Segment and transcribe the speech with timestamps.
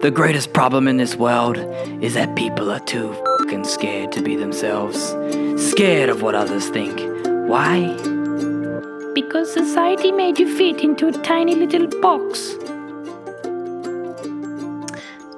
[0.00, 1.56] The greatest problem in this world
[2.02, 4.98] is that people are too fucking scared to be themselves.
[5.70, 7.00] Scared of what others think.
[7.48, 7.94] Why?
[9.14, 12.54] Because society made you fit into a tiny little box.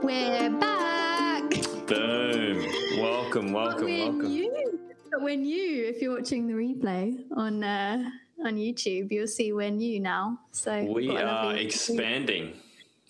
[0.03, 1.43] We're back.
[1.87, 2.67] Boom.
[3.01, 4.29] Welcome, welcome, we're welcome.
[4.29, 4.79] new.
[5.11, 5.87] But we're new.
[5.87, 8.11] If you're watching the replay on uh,
[8.45, 10.39] on YouTube, you'll see we're new now.
[10.53, 12.53] So we've We got a are lovely- expanding.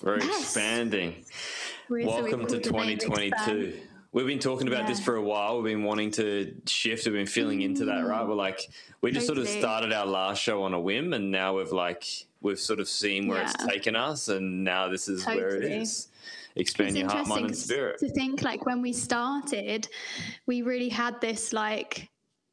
[0.03, 0.41] We're Yes.
[0.43, 1.25] expanding.
[1.89, 3.35] we- so we Welcome to the name 2022.
[3.61, 3.89] Expand.
[4.13, 5.61] We've been talking about this for a while.
[5.61, 7.05] We've been wanting to shift.
[7.07, 8.27] We've been feeling into that, right?
[8.27, 8.61] We're like,
[9.03, 12.05] we just sort of started our last show on a whim, and now we've like,
[12.41, 16.07] we've sort of seen where it's taken us, and now this is where it is.
[16.07, 16.11] Totally.
[16.57, 17.99] Expand It's your heart, mind, and interesting spirit.
[18.01, 19.87] to think like when we started,
[20.47, 22.09] we really had this like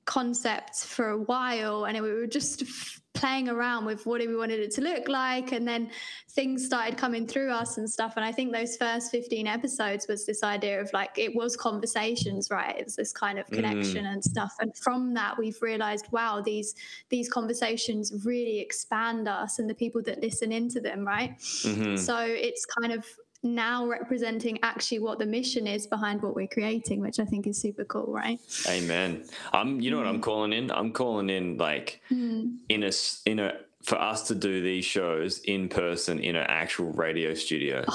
[0.06, 4.60] concept for a while, and we were just f- playing around with what we wanted
[4.60, 5.90] it to look like, and then
[6.30, 8.14] things started coming through us and stuff.
[8.16, 12.50] And I think those first fifteen episodes was this idea of like it was conversations,
[12.52, 12.78] right?
[12.78, 14.54] It was this kind of connection and stuff.
[14.60, 16.76] And from that, we've realized, wow, these
[17.10, 21.38] these conversations really expand us and the people that listen into them, right?
[21.40, 21.98] Mhm.
[21.98, 23.06] So it's kind of
[23.44, 27.60] now representing actually what the mission is behind what we're creating, which I think is
[27.62, 28.40] super cool, right?
[28.68, 29.24] Amen.
[29.54, 29.80] I'm.
[29.80, 30.06] You know Mm.
[30.06, 30.72] what I'm calling in?
[30.72, 32.92] I'm calling in like in a
[33.26, 37.86] in a for us to do these shows in person in an actual radio studio.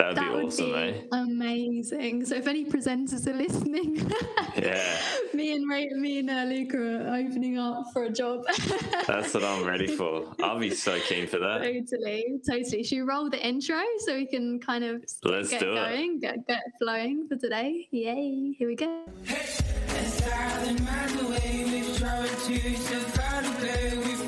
[0.00, 0.94] That'd That be would awesome, be eh?
[1.12, 2.24] amazing.
[2.24, 4.10] So if any presenters are listening,
[4.56, 4.96] Yeah,
[5.34, 8.44] me and Ray, me and uh, Luka are opening up for a job.
[9.06, 10.32] that's what I'm ready for.
[10.42, 11.58] I'll be so keen for that.
[11.62, 12.82] totally, totally.
[12.82, 15.74] Should we roll the intro so we can kind of Let's get do it.
[15.74, 17.86] going, get, get flowing for today?
[17.90, 18.54] Yay!
[18.58, 19.04] Here we go.
[22.48, 24.19] You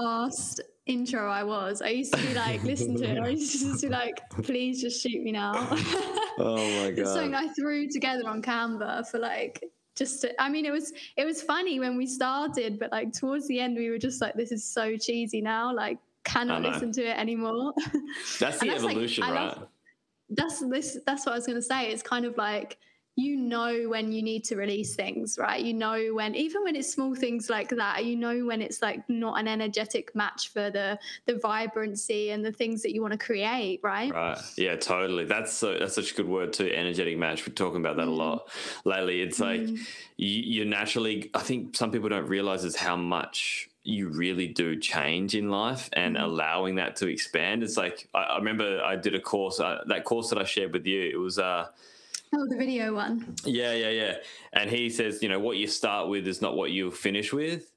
[0.00, 1.82] last intro I was?
[1.82, 3.18] I used to be like, listen to it.
[3.18, 5.52] I used to just be like, please just shoot me now.
[6.38, 6.62] Oh my
[6.96, 7.44] it's something god.
[7.44, 9.62] I threw together on Canva for like
[9.94, 13.46] just to, I mean it was it was funny when we started, but like towards
[13.48, 15.74] the end we were just like, this is so cheesy now.
[15.74, 17.74] Like cannot listen to it anymore.
[18.40, 19.58] That's the that's evolution, I right?
[19.58, 19.68] love-
[20.30, 21.90] that's this that's what I was gonna say.
[21.92, 22.78] It's kind of like
[23.16, 25.62] you know when you need to release things, right?
[25.62, 29.06] You know when even when it's small things like that, you know when it's like
[29.08, 33.18] not an energetic match for the the vibrancy and the things that you want to
[33.18, 34.10] create, right?
[34.12, 34.38] Right.
[34.56, 35.26] Yeah, totally.
[35.26, 36.70] That's so, that's such a good word too.
[36.72, 37.46] Energetic match.
[37.46, 38.16] We're talking about that a Mm.
[38.16, 38.48] lot
[38.86, 39.20] lately.
[39.20, 39.78] It's like you,
[40.16, 41.30] you naturally.
[41.34, 45.90] I think some people don't realize is how much you really do change in life,
[45.92, 46.22] and Mm.
[46.22, 47.62] allowing that to expand.
[47.62, 49.60] It's like I, I remember I did a course.
[49.60, 51.02] Uh, that course that I shared with you.
[51.12, 51.38] It was.
[51.38, 51.66] uh
[52.34, 53.34] Oh, the video one.
[53.44, 54.16] Yeah, yeah, yeah.
[54.52, 57.70] And he says, you know, what you start with is not what you finish with.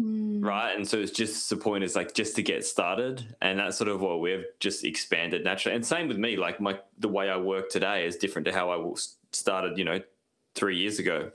[0.00, 0.40] Hmm.
[0.40, 0.74] Right.
[0.74, 3.36] And so it's just the point is like just to get started.
[3.42, 5.76] And that's sort of what we've just expanded naturally.
[5.76, 8.70] And same with me, like my the way I work today is different to how
[8.70, 8.94] I
[9.32, 10.00] started, you know,
[10.54, 11.30] three years ago.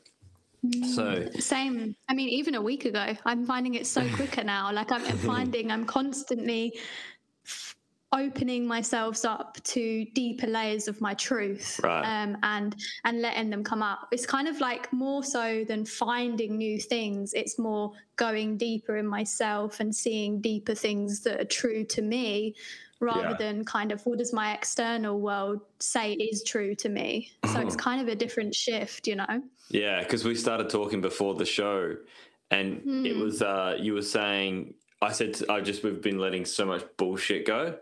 [0.63, 0.83] Hmm.
[0.83, 1.95] So Same.
[2.09, 4.71] I mean, even a week ago, I'm finding it so quicker now.
[4.73, 6.73] Like I'm finding I'm constantly
[8.13, 12.05] opening myself up to deeper layers of my truth Right.
[12.23, 16.57] um, and and letting them come up it's kind of like more so than finding
[16.57, 21.83] new things it's more going deeper in myself and seeing deeper things that are true
[21.83, 22.55] to me
[23.01, 23.33] rather Yeah.
[23.37, 27.75] than kind of what does my external world say is true to me so it's
[27.87, 31.97] kind of a different shift you know yeah, because we started talking before the show
[32.51, 36.45] and it was uh you were saying I said to, I just we've been letting
[36.45, 37.75] so much bullshit go.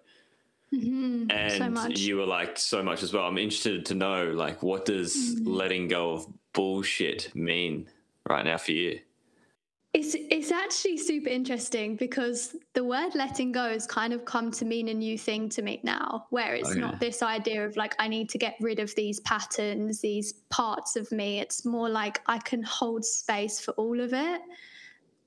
[0.76, 4.32] Mhm, so and much you were like so much as well i'm interested to know
[4.32, 5.46] like what does Mm-hmm.
[5.46, 7.90] letting go of bullshit mean
[8.30, 9.00] right now for you
[9.94, 14.66] It's it's actually super interesting because the word letting go has kind of come to
[14.66, 16.76] mean a new thing to me now, where it's Okay.
[16.76, 20.98] not this idea of like I need to get rid of these patterns, these parts
[20.98, 21.40] of me.
[21.40, 24.42] It's more like I can hold space for all of it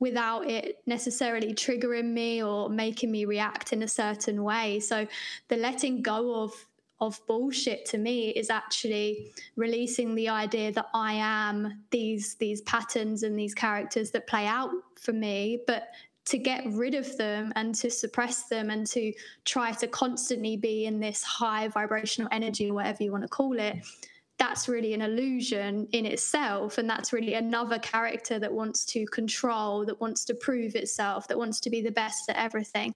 [0.00, 4.80] without it necessarily triggering me or making me react in a certain way.
[4.80, 5.06] So
[5.48, 6.52] the letting go of
[7.00, 13.22] of bullshit to me is actually releasing the idea that I am these these patterns
[13.22, 14.70] and these characters that play out
[15.00, 15.90] for me, but
[16.24, 19.12] to get rid of them and to suppress them and to
[19.46, 23.76] try to constantly be in this high vibrational energy, whatever you want to call it,
[24.38, 26.78] that's really an illusion in itself.
[26.78, 31.36] And that's really another character that wants to control, that wants to prove itself, that
[31.36, 32.94] wants to be the best at everything.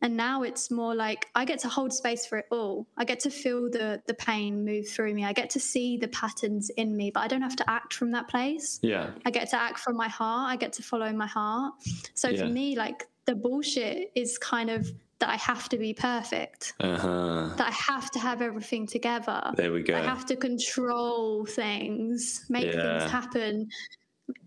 [0.00, 2.86] And now it's more like I get to hold space for it all.
[2.96, 5.24] I get to feel the the pain move through me.
[5.24, 8.12] I get to see the patterns in me, but I don't have to act from
[8.12, 8.78] that place.
[8.82, 9.10] Yeah.
[9.24, 10.52] I get to act from my heart.
[10.52, 11.74] I get to follow my heart.
[12.14, 12.42] So Yeah.
[12.42, 14.88] for me, like the bullshit is kind of
[15.20, 17.54] that I have to be perfect, Uh-huh.
[17.56, 19.52] that I have to have everything together.
[19.56, 19.96] There we go.
[19.96, 22.98] I have to control things, make Yeah.
[23.00, 23.68] things happen,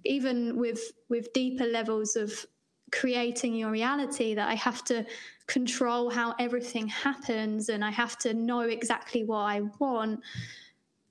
[0.05, 2.45] even with with deeper levels of
[2.91, 4.35] creating your reality.
[4.35, 5.05] That I have to
[5.47, 10.23] control how everything happens, and I have to know exactly what I want.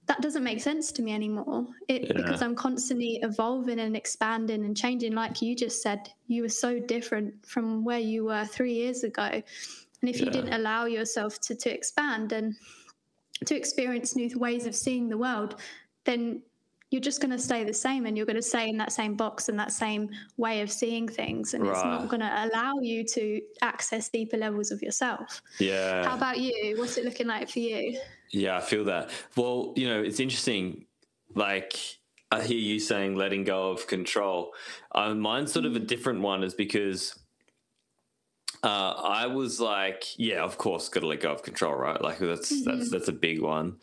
[0.09, 1.67] That doesn't make sense to me anymore.
[1.87, 5.13] It, Because I'm constantly evolving and expanding and changing.
[5.13, 9.23] Like you just said, you were so different from where you were three years ago.
[10.01, 12.55] And if you didn't allow yourself to, to expand and
[13.45, 15.61] to experience new ways of seeing the world,
[16.05, 16.41] then
[16.91, 19.15] you're just going to stay the same and you're going to stay in that same
[19.15, 20.09] box and that same
[20.39, 21.53] way of seeing things.
[21.53, 25.43] And it's not going to allow you to access deeper levels of yourself.
[25.61, 26.09] Yeah.
[26.09, 26.77] How about you?
[26.79, 27.99] What's it looking like for you?
[28.31, 29.11] Yeah, I feel that.
[29.37, 30.87] Well, you know, it's interesting.
[31.35, 31.75] Like,
[32.31, 34.53] I hear you saying letting go of control.
[34.93, 37.19] Uh, mine's sort of a different one, is because
[38.63, 42.01] uh, I was like, yeah, of course, got to let go of control, right?
[42.01, 43.77] Like that's that's that's a big one.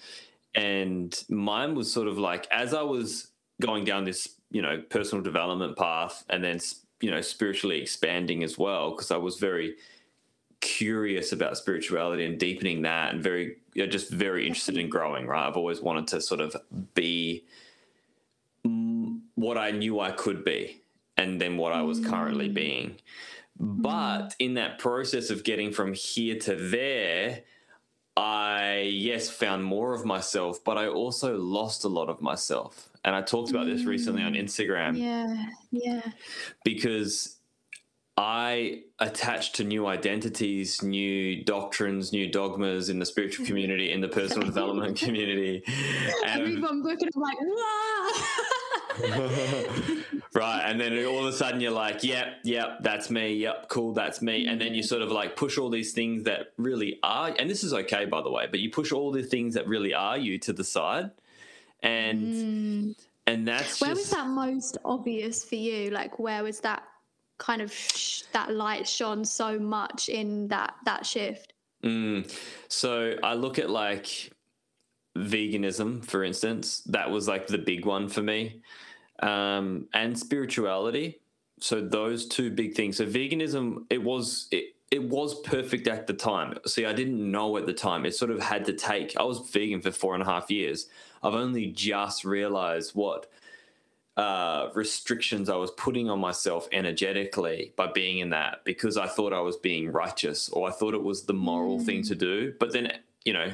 [0.56, 3.32] And mine was sort of like as I was
[3.62, 6.60] going down this, you know, personal development path, and then
[7.02, 9.76] you know, spiritually expanding as well, because I was very
[10.66, 15.28] curious about spirituality and deepening that and very you know, just very interested in growing
[15.28, 15.48] right?
[15.48, 16.56] I've always wanted to sort of
[16.96, 17.46] be
[18.66, 20.82] mm, what i knew i could be
[21.18, 22.96] and then what i was currently being.
[23.58, 27.44] But in that process of getting from here to there
[28.18, 33.14] i yes found more of myself but i also lost a lot of myself and
[33.16, 36.02] i talked about this recently on instagram Yeah, yeah.
[36.64, 37.32] because
[38.18, 44.08] I attached to new identities, new doctrines, new dogmas in the spiritual community, in the
[44.08, 45.62] personal development community.
[46.26, 47.38] And, Everyone looking I'm like.
[50.36, 50.62] right.
[50.66, 53.34] And then all of a sudden you're like, yep, yep, that's me.
[53.36, 54.46] Yep, cool, that's me.
[54.46, 57.64] And then you sort of like push all these things that really are, and this
[57.64, 60.38] is okay, by the way, but you push all the things that really are you
[60.40, 61.10] to the side.
[61.82, 62.96] And,
[63.26, 65.90] and that's Where just, was that most obvious for you?
[65.90, 66.84] Like, where was that
[67.38, 71.54] kind of sh- that light shone so much in that that shift?
[71.84, 72.34] Mm.
[72.68, 74.32] So I look at like
[75.18, 76.82] veganism, for instance.
[76.88, 78.62] That was like the big one for me,
[79.20, 81.20] um, and spirituality.
[81.60, 82.98] So those two big things.
[82.98, 86.58] So veganism, it was it, it was perfect at the time.
[86.66, 88.06] See, I didn't know at the time.
[88.06, 89.18] It sort of had to take.
[89.18, 90.88] I was vegan for four and a half years.
[91.24, 93.28] I've only just realized what
[94.18, 99.34] uh, restrictions I was putting on myself energetically by being in that because I thought
[99.34, 102.54] I was being righteous or I thought it was the moral thing to do.
[102.60, 102.94] But then,
[103.26, 103.52] you know,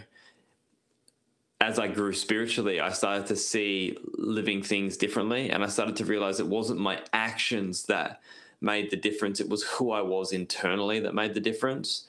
[1.61, 5.51] as I grew spiritually, I started to see living things differently.
[5.51, 8.19] And I started to realize it wasn't my actions that
[8.59, 12.07] made the difference, it was who I was internally that made the difference.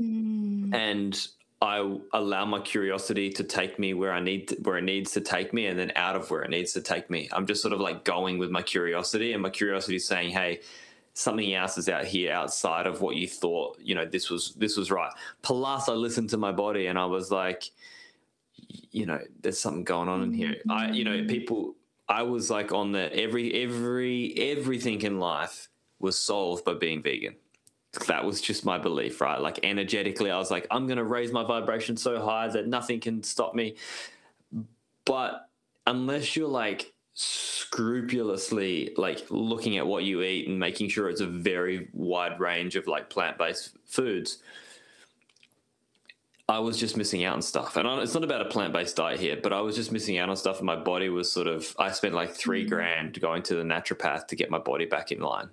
[0.00, 0.74] Mm.
[0.74, 1.28] And
[1.62, 5.20] I allow my curiosity to take me where I need to, where it needs to
[5.20, 7.28] take me, and then out of where it needs to take me.
[7.32, 10.60] I'm just sort of like going with my curiosity, and my curiosity is saying, "Hey,
[11.12, 13.78] something else is out here outside of what you thought.
[13.78, 15.12] You know, this was this was right."
[15.42, 17.70] Plus, I listened to my body, and I was like,
[18.90, 21.28] "You know, there's something going on in here." I, you know, mm-hmm.
[21.28, 21.74] people.
[22.08, 25.68] I was like on the every every everything in life
[26.00, 27.36] was solved by being vegan
[28.06, 29.40] that was just my belief, right?
[29.40, 33.00] Like energetically, I was like, I'm going to raise my vibration so high that nothing
[33.00, 33.76] can stop me.
[35.04, 35.48] But
[35.86, 41.26] unless you're like scrupulously like looking at what you eat and making sure it's a
[41.26, 44.38] very wide range of like plant-based foods,
[46.50, 47.76] I was just missing out on stuff.
[47.76, 50.28] And I- it's not about a plant-based diet here, but I was just missing out
[50.28, 52.68] on stuff and my body was sort of I spent like 3 mm-hmm.
[52.68, 55.50] grand going to the naturopath to get my body back in line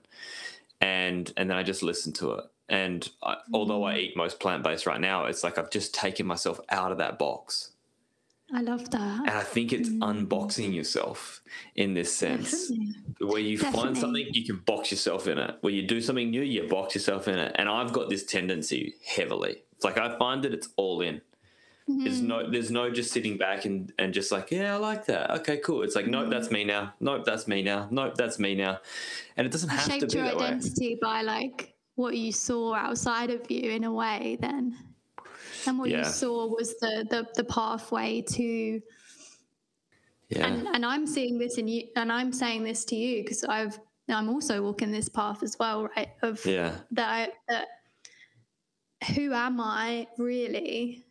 [0.81, 2.45] and and then I just listened to it.
[2.69, 3.99] And I, although I mm-hmm.
[4.01, 7.17] eat most plant based right now, it's like I've just taken myself out of that
[7.17, 7.71] box,
[8.53, 9.19] I love that.
[9.19, 10.03] and I think it's mm-hmm.
[10.27, 11.41] unboxing yourself
[11.75, 12.93] in this sense, Definitely.
[13.21, 13.81] where you Definitely.
[13.81, 15.55] find something you can box yourself in it.
[15.61, 17.53] Where you do something new, you box yourself in it.
[17.55, 19.63] And I've got this tendency heavily.
[19.77, 21.21] It's like I find that it's all in.
[21.87, 22.27] There's Mm-hmm.
[22.27, 25.31] no, there's no just sitting back and, and just like, yeah, I like that.
[25.39, 25.83] Okay, cool.
[25.83, 26.31] It's like, nope, Mm-hmm.
[26.31, 26.93] that's me now.
[26.99, 27.87] Nope, that's me now.
[27.91, 28.79] Nope, that's me now.
[29.37, 30.47] And it doesn't have to shaped be your that way.
[30.47, 34.75] identity by like what you saw outside of you in a way then
[35.65, 35.99] and what Yeah.
[35.99, 38.81] you saw was the the, the pathway to
[40.29, 40.45] Yeah.
[40.45, 43.79] and and i'm seeing this in you and i'm saying this to you because i've
[44.09, 46.75] i'm also walking this path as well right of yeah.
[46.91, 47.67] that, I, that
[49.15, 51.03] who am i really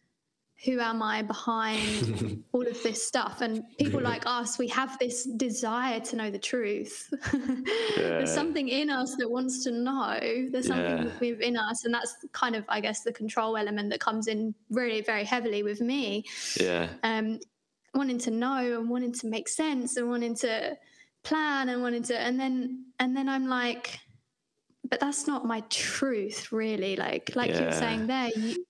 [0.64, 3.40] who am I behind all of this stuff?
[3.42, 7.12] And people like us, we have this desire to know the truth.
[7.34, 7.60] yeah.
[7.96, 10.18] There's something in us that wants to know.
[10.50, 11.12] There's something yeah.
[11.20, 11.84] within us.
[11.84, 15.62] And that's kind of, I guess, the control element that comes in really very heavily
[15.62, 16.24] with me.
[16.58, 16.88] Yeah.
[17.02, 17.38] Um,
[17.94, 20.76] wanting to know and wanting to make sense and wanting to
[21.22, 23.98] plan and wanting to and then and then I'm like,
[24.88, 26.96] but that's not my truth really.
[26.96, 27.60] Like like yeah.
[27.60, 28.64] you were saying there, you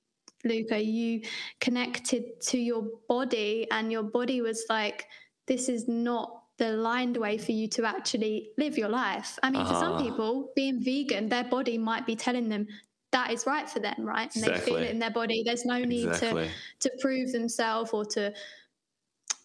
[0.44, 1.22] Luka, you
[1.60, 5.06] connected to your body, and your body was like,
[5.46, 9.38] this is not the lined way for you to actually live your life.
[9.42, 9.74] I mean, uh-huh.
[9.74, 10.04] for some uh-huh.
[10.04, 12.66] people, being vegan, their body might be telling them
[13.12, 14.34] that is right for them, right?
[14.34, 14.60] And exactly.
[14.60, 15.42] they feel it in their body.
[15.44, 16.50] There's no need exactly.
[16.80, 18.32] to to prove themselves or to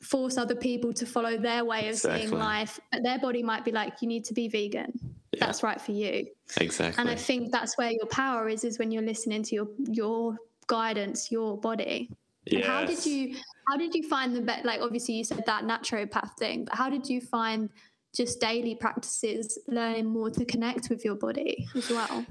[0.04, 2.28] force other people to follow their way of exactly.
[2.28, 2.80] seeing life.
[2.92, 4.92] But their body might be like, you need to be vegan.
[5.32, 5.46] Yeah.
[5.46, 6.28] That's right for you.
[6.58, 7.00] Exactly.
[7.02, 10.38] And I think that's where your power is, is when you're listening to your your
[10.68, 12.10] guidance your body
[12.46, 12.66] yes.
[12.66, 13.36] how did you
[13.68, 16.90] how did you find the best like obviously you said that naturopath thing but how
[16.90, 17.70] did you find
[18.16, 22.26] just daily practices learning more to connect with your body as well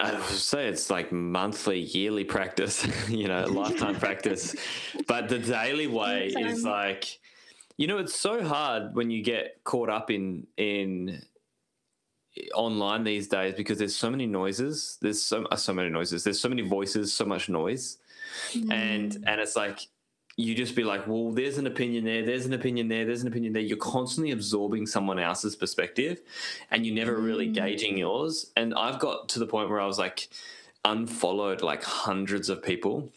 [0.00, 4.56] I would say it's like monthly, yearly practice, you know, lifetime practice.
[5.06, 7.04] But the daily way is like,
[7.76, 11.22] you know, it's so hard when you get caught up in in
[12.54, 14.98] online these days because there's so many noises.
[15.00, 16.24] There's so uh, so many noises.
[16.24, 17.14] There's so many voices.
[17.14, 17.98] So much noise,
[18.52, 18.72] mm.
[18.72, 19.80] and and it's like
[20.36, 22.24] you just be like, well, there's an opinion there.
[22.26, 23.04] There's an opinion there.
[23.04, 23.62] There's an opinion there.
[23.62, 26.20] You're constantly absorbing someone else's perspective,
[26.70, 27.24] and you're never mm.
[27.24, 28.50] really gauging yours.
[28.56, 30.28] And I've got to the point where I was like
[30.84, 33.10] unfollowed like hundreds of people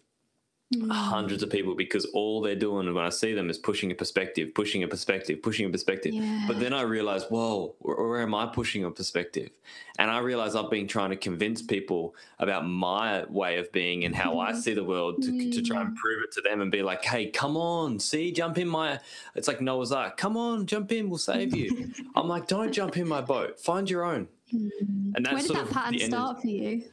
[0.75, 0.91] Mm.
[0.91, 4.53] hundreds of people because all they're doing when I see them is pushing a perspective,
[4.53, 6.13] pushing a perspective, pushing a perspective.
[6.13, 6.43] Yeah.
[6.45, 9.51] But then I realize, whoa, where, where, am I pushing a perspective?
[9.97, 14.13] And I realize I've been trying to convince people about my way of being and
[14.13, 15.53] how I see the world to, mm.
[15.53, 18.57] to try and prove it to them and be like, hey, come on, see, jump
[18.57, 18.99] in my.
[19.35, 20.17] It's like Noah's Ark.
[20.17, 21.93] Come on, jump in, we'll save you.
[22.17, 24.27] I'm like, don't jump in my boat, find your own.
[24.53, 24.69] Mm.
[25.15, 26.83] And that's Where did that pattern start for you?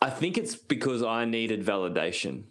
[0.00, 2.44] I think it's because I needed validation.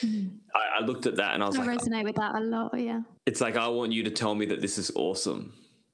[0.00, 0.38] Mm.
[0.54, 2.78] I, I, looked at that and I was I like, resonate with that a lot.
[2.78, 3.00] Yeah.
[3.26, 5.52] It's like, I want you to tell me that this is awesome.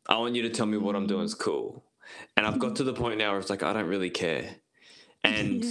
[0.09, 1.85] I want you to tell me what I'm doing is cool.
[2.37, 4.57] And I've got to the point now where it's like, I don't really care.
[5.25, 5.71] And yeah.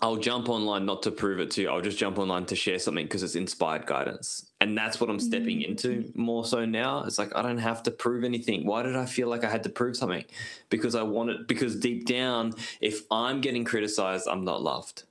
[0.00, 1.70] I'll jump online not to prove it to you.
[1.70, 4.50] I'll just jump online to share something because it's inspired guidance.
[4.60, 5.70] And that's what I'm stepping mm-hmm.
[5.70, 7.04] into more so now.
[7.04, 8.66] It's like I don't have to prove anything.
[8.66, 10.24] Why did I feel like I had to prove something?
[10.68, 15.04] Because I wanted because deep down, if I'm getting criticized, I'm not loved.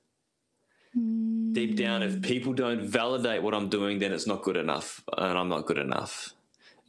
[0.96, 1.52] Mm.
[1.52, 2.22] Deep down, if mm.
[2.22, 5.78] people don't validate what I'm doing, then it's not good enough, and I'm not good
[5.78, 6.34] enough.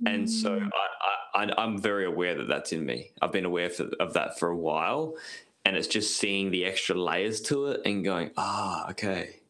[0.04, 0.14] Mm.
[0.14, 0.70] And so mm.
[1.34, 3.12] I, I, I'm very aware that that's in me.
[3.22, 5.16] I've been aware for, of that for a while,
[5.66, 9.42] and it's just seeing the extra layers to it and going, ah, oh, okay,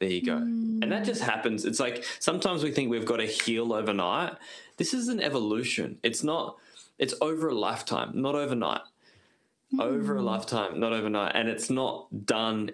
[0.00, 0.36] there you go.
[0.36, 0.82] Mm.
[0.82, 1.64] And that just happens.
[1.64, 4.34] It's like sometimes we think we've got to heal overnight.
[4.76, 5.98] This is an evolution.
[6.02, 6.56] It's not,
[6.98, 8.80] it's over a lifetime, not overnight.
[9.72, 9.82] Mm.
[9.82, 11.36] Over a lifetime, not overnight.
[11.36, 12.72] And it's not done.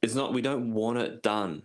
[0.00, 1.62] It's not, we don't want it done.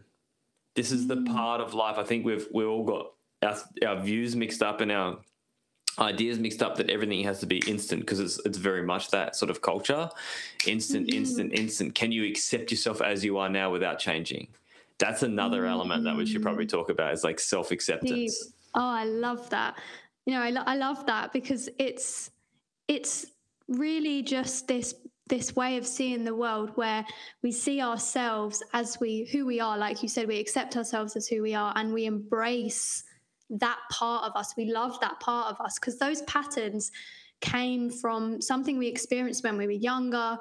[0.75, 1.09] This is mm.
[1.09, 1.97] the part of life.
[1.99, 3.11] I think we've, we've all got
[3.43, 3.57] our,
[3.87, 5.19] our views mixed up and our
[5.99, 9.35] ideas mixed up that everything has to be instant because it's it's very much that
[9.35, 10.09] sort of culture.
[10.67, 11.17] Instant mm-hmm.
[11.17, 11.95] instant instant.
[11.95, 14.47] Can you accept yourself as you are now without changing?
[14.99, 15.71] That's another mm-hmm.
[15.71, 18.53] element that we should probably talk about is like self-acceptance.
[18.75, 19.75] Oh i love that.
[20.25, 22.31] You know I, lo- I love that because it's
[22.87, 23.25] it's
[23.67, 24.95] really just this
[25.27, 27.05] this way of seeing the world where
[27.41, 29.77] we see ourselves as we who we are.
[29.77, 33.03] Like you said we accept ourselves as who we are and we embrace
[33.51, 34.53] that part of us.
[34.55, 36.91] We love that part of us because those patterns
[37.41, 40.37] came from something we experienced when we were younger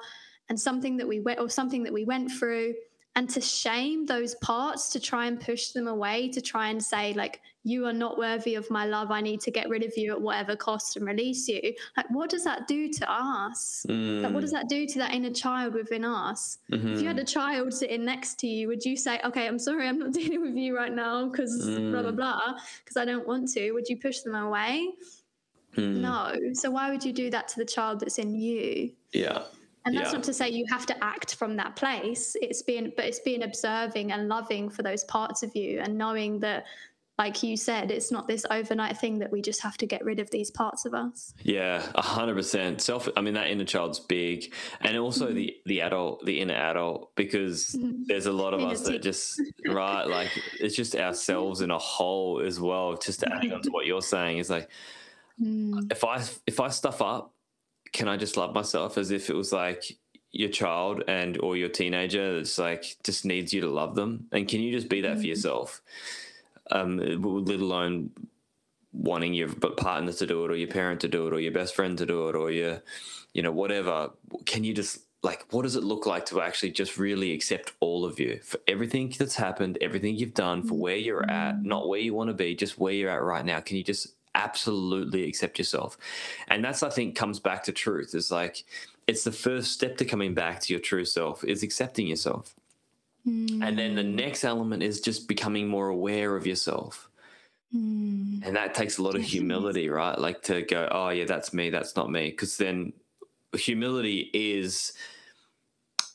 [0.48, 2.74] and something that we went or something that we went through
[3.16, 7.12] and to shame those parts to try and push them away to try and say
[7.14, 10.12] like you are not worthy of my love i need to get rid of you
[10.12, 11.60] at whatever cost and release you
[11.96, 14.22] like what does that do to us mm.
[14.22, 16.94] like what does that do to that inner child within us mm-hmm.
[16.94, 17.22] if you had mm-hmm.
[17.22, 20.40] a child sitting next to you would you say okay i'm sorry i'm not dealing
[20.40, 21.90] with you right now because mm.
[21.90, 24.88] blah blah blah because i don't want to would you push them away
[25.76, 25.96] mm.
[25.96, 29.42] no so why would you do that to the child that's in you yeah
[29.84, 30.18] and that's yeah.
[30.18, 32.36] not to say you have to act from that place.
[32.40, 36.40] it's been but it's been observing and loving for those parts of you and knowing
[36.40, 36.66] that,
[37.18, 40.20] like you said, it's not this overnight thing that we just have to get rid
[40.20, 41.34] of these parts of us.
[41.42, 42.80] Yeah, a hundred percent.
[42.80, 43.08] Self.
[43.14, 45.34] I mean, that inner child's big, and also mm-hmm.
[45.34, 48.04] the the adult, the inner adult, because mm-hmm.
[48.06, 52.40] there's a lot of us that just right, like it's just ourselves in a whole
[52.40, 52.96] as well.
[52.96, 54.70] Just adding on to what you're saying is like,
[55.38, 55.92] mm.
[55.92, 57.34] if I if I stuff up
[57.92, 59.96] can I just love myself as if it was like
[60.32, 64.26] your child and or your teenager that's like just needs you to love them?
[64.32, 65.20] And can you just be that mm-hmm.
[65.20, 65.82] for yourself?
[66.70, 68.10] Um let alone
[68.92, 71.74] wanting your partner to do it or your parent to do it or your best
[71.74, 72.82] friend to do it or your
[73.32, 74.10] you know whatever.
[74.46, 78.04] Can you just like what does it look like to actually just really accept all
[78.04, 81.68] of you for everything that's happened everything you've done for where you're at mm-hmm.
[81.68, 83.60] not where you want to be just where you're at right now?
[83.60, 85.98] Can you just absolutely accept yourself.
[86.48, 88.14] And that's i think comes back to truth.
[88.14, 88.64] Is like
[89.06, 92.54] it's the first step to coming back to your true self is accepting yourself.
[93.28, 93.62] Mm.
[93.62, 94.14] and then the mm.
[94.14, 97.10] next element is just becoming more aware of yourself.
[97.74, 98.44] Mm.
[98.44, 100.18] and that takes a lot of humility right?
[100.18, 102.30] Like to go oh yeah that's me that's not me.
[102.30, 102.92] Because then
[103.56, 104.92] humility is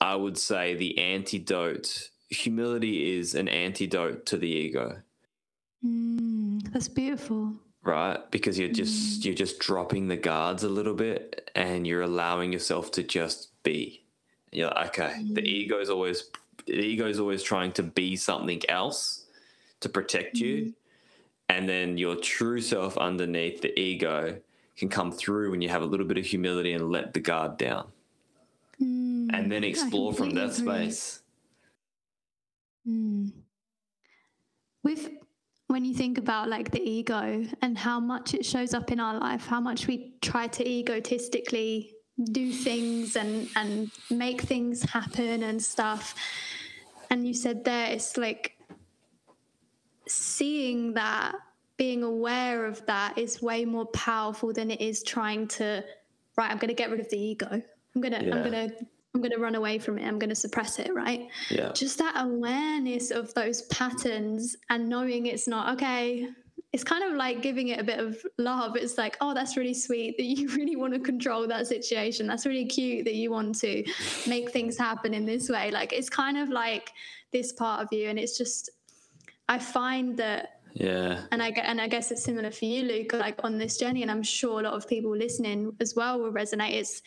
[0.02, 2.10] i would say the antidote.
[2.30, 4.98] Humility is an antidote to the ego.
[5.86, 7.54] Mm, that's beautiful
[7.86, 9.26] right because you're just mm.
[9.26, 14.04] you're just dropping the guards a little bit and you're allowing yourself to just be
[14.52, 15.36] you're like okay mm.
[15.36, 16.32] the ego is always
[16.66, 19.26] the ego is always trying to be something else
[19.80, 20.74] to protect you mm.
[21.50, 24.36] and then your true self underneath the ego
[24.76, 27.56] can come through when you have a little bit of humility and let the guard
[27.58, 27.88] down
[28.82, 29.30] mm.
[29.32, 31.22] and then explore from that space
[32.88, 33.32] mm.
[35.68, 39.20] When you think about like the ego and how much it shows up in our
[39.20, 41.92] life, how much we try to egotistically
[42.32, 46.16] do things and and make things happen and stuff.
[47.10, 48.58] And you said there it's like
[50.08, 51.36] seeing that,
[51.78, 55.84] being aware of that is way more powerful than it is trying to
[56.38, 57.62] right, I'm gonna get rid of the ego.
[57.96, 58.36] I'm gonna yeah.
[58.36, 58.70] I'm gonna
[59.16, 60.06] I'm going to run away from it.
[60.06, 61.30] I'm going to suppress it, right?
[61.50, 61.72] Yeah.
[61.72, 66.28] Just that awareness of those patterns and knowing it's not okay.
[66.74, 68.76] It's kind of like giving it a bit of love.
[68.76, 72.28] It's like, oh, that's really sweet that you really want to control that situation.
[72.28, 73.86] That's really cute that you want to
[74.28, 75.72] make things happen in this way.
[75.72, 76.92] Like, it's kind of like
[77.32, 78.10] this part of you.
[78.10, 78.70] And it's just,
[79.48, 83.40] I find that yeah and i and i guess it's similar for you luke like
[83.46, 86.74] on this journey and i'm sure a lot of people listening as well will resonate
[86.74, 87.02] it's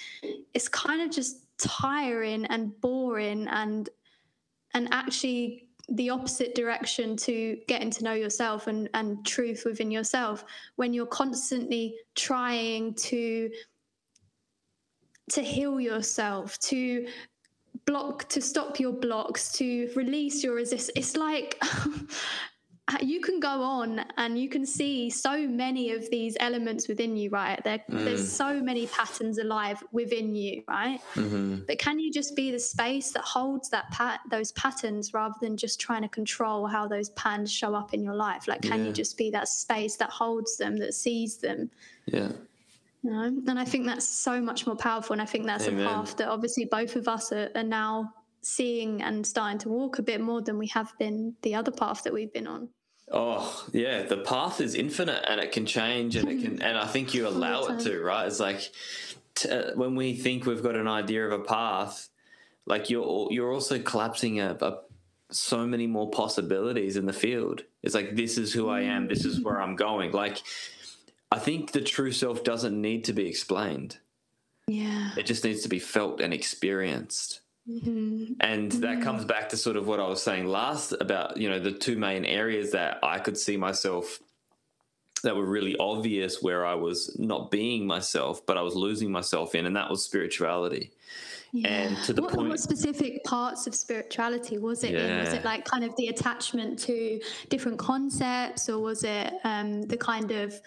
[0.55, 3.89] it's kind of just tiring and boring and
[4.75, 10.45] and actually the opposite direction to getting to know yourself and, and truth within yourself.
[10.77, 13.51] When you're constantly trying to
[15.31, 17.07] to heal yourself to
[17.87, 21.61] block to stop your blocks to release your resist it's like
[23.01, 27.31] you can go on and you can see so many of these elements within you
[27.31, 28.05] right there, mm.
[28.05, 31.59] there's so many patterns alive within you right mm-hmm.
[31.67, 35.57] but can you just be the space that holds that pat those patterns rather than
[35.57, 38.87] just trying to control how those patterns show up in your life like can yeah.
[38.87, 41.71] you just be that space that holds them that sees them
[42.07, 42.29] yeah
[43.03, 45.85] you know and i think that's so much more powerful and i think that's Amen.
[45.85, 49.99] a path that obviously both of us are, are now seeing and starting to walk
[49.99, 52.69] a bit more than we have been the other path that we've been on
[53.11, 56.87] Oh yeah, the path is infinite and it can change and it can, and I
[56.87, 58.27] think you allow it to, right?
[58.27, 58.71] It's like
[59.35, 62.09] t- uh, when we think we've got an idea of a path,
[62.67, 64.79] like you're you're also collapsing a, a,
[65.31, 67.63] so many more possibilities in the field.
[67.83, 70.13] It's like this is who I am, this is where I'm going.
[70.13, 70.43] Like
[71.33, 73.99] I think the true self doesn't need to be explained.
[74.67, 77.41] Yeah, it just needs to be felt and experienced.
[77.69, 78.35] Mm-hmm.
[78.41, 79.03] And that mm-hmm.
[79.03, 81.99] comes back to sort of what I was saying last about, you know, the two
[81.99, 84.21] main areas that I could see myself
[85.23, 89.55] that were really obvious where I was not being myself, but I was losing myself
[89.55, 90.93] in, and that was spirituality.
[91.53, 91.69] Yeah.
[91.69, 94.93] And to the what, point, what specific parts of spirituality was it?
[94.93, 95.21] Yeah.
[95.21, 99.97] Was it like kind of the attachment to different concepts, or was it um, the
[99.97, 100.61] kind of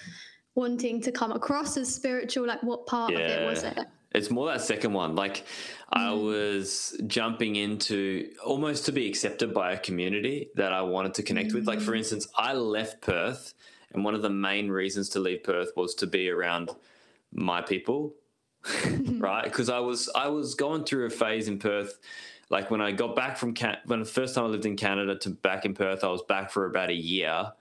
[0.55, 2.47] wanting to come across as spiritual?
[2.47, 3.19] Like, what part yeah.
[3.19, 3.79] of it was it?
[4.13, 5.15] It's more that second one.
[5.15, 5.45] Like
[5.91, 6.23] I mm.
[6.23, 11.53] was jumping into almost to be accepted by a community that I wanted to connect
[11.53, 11.67] with.
[11.67, 11.99] Like for mm.
[11.99, 13.53] instance, I left Perth,
[13.93, 16.71] and one of the main reasons to leave Perth was to be around
[17.31, 18.13] my people,
[19.17, 19.43] right?
[19.51, 21.97] Because I was I was going through a phase in Perth.
[22.49, 25.17] Like when I got back from Can- when the first time I lived in Canada
[25.19, 27.53] to back in Perth, I was back for about a year.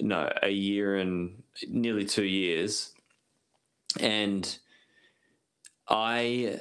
[0.00, 2.92] No, a year and nearly two years,
[4.00, 4.58] and
[5.88, 6.60] I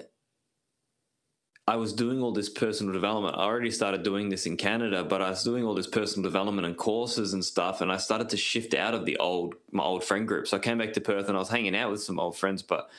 [1.65, 3.37] I was doing all this personal development.
[3.37, 6.67] I already started doing this in Canada, but I was doing all this personal development
[6.67, 10.03] and courses and stuff, and I started to shift out of the old my old
[10.03, 10.47] friend group.
[10.47, 12.61] So I came back to Perth and I was hanging out with some old friends,
[12.61, 12.89] but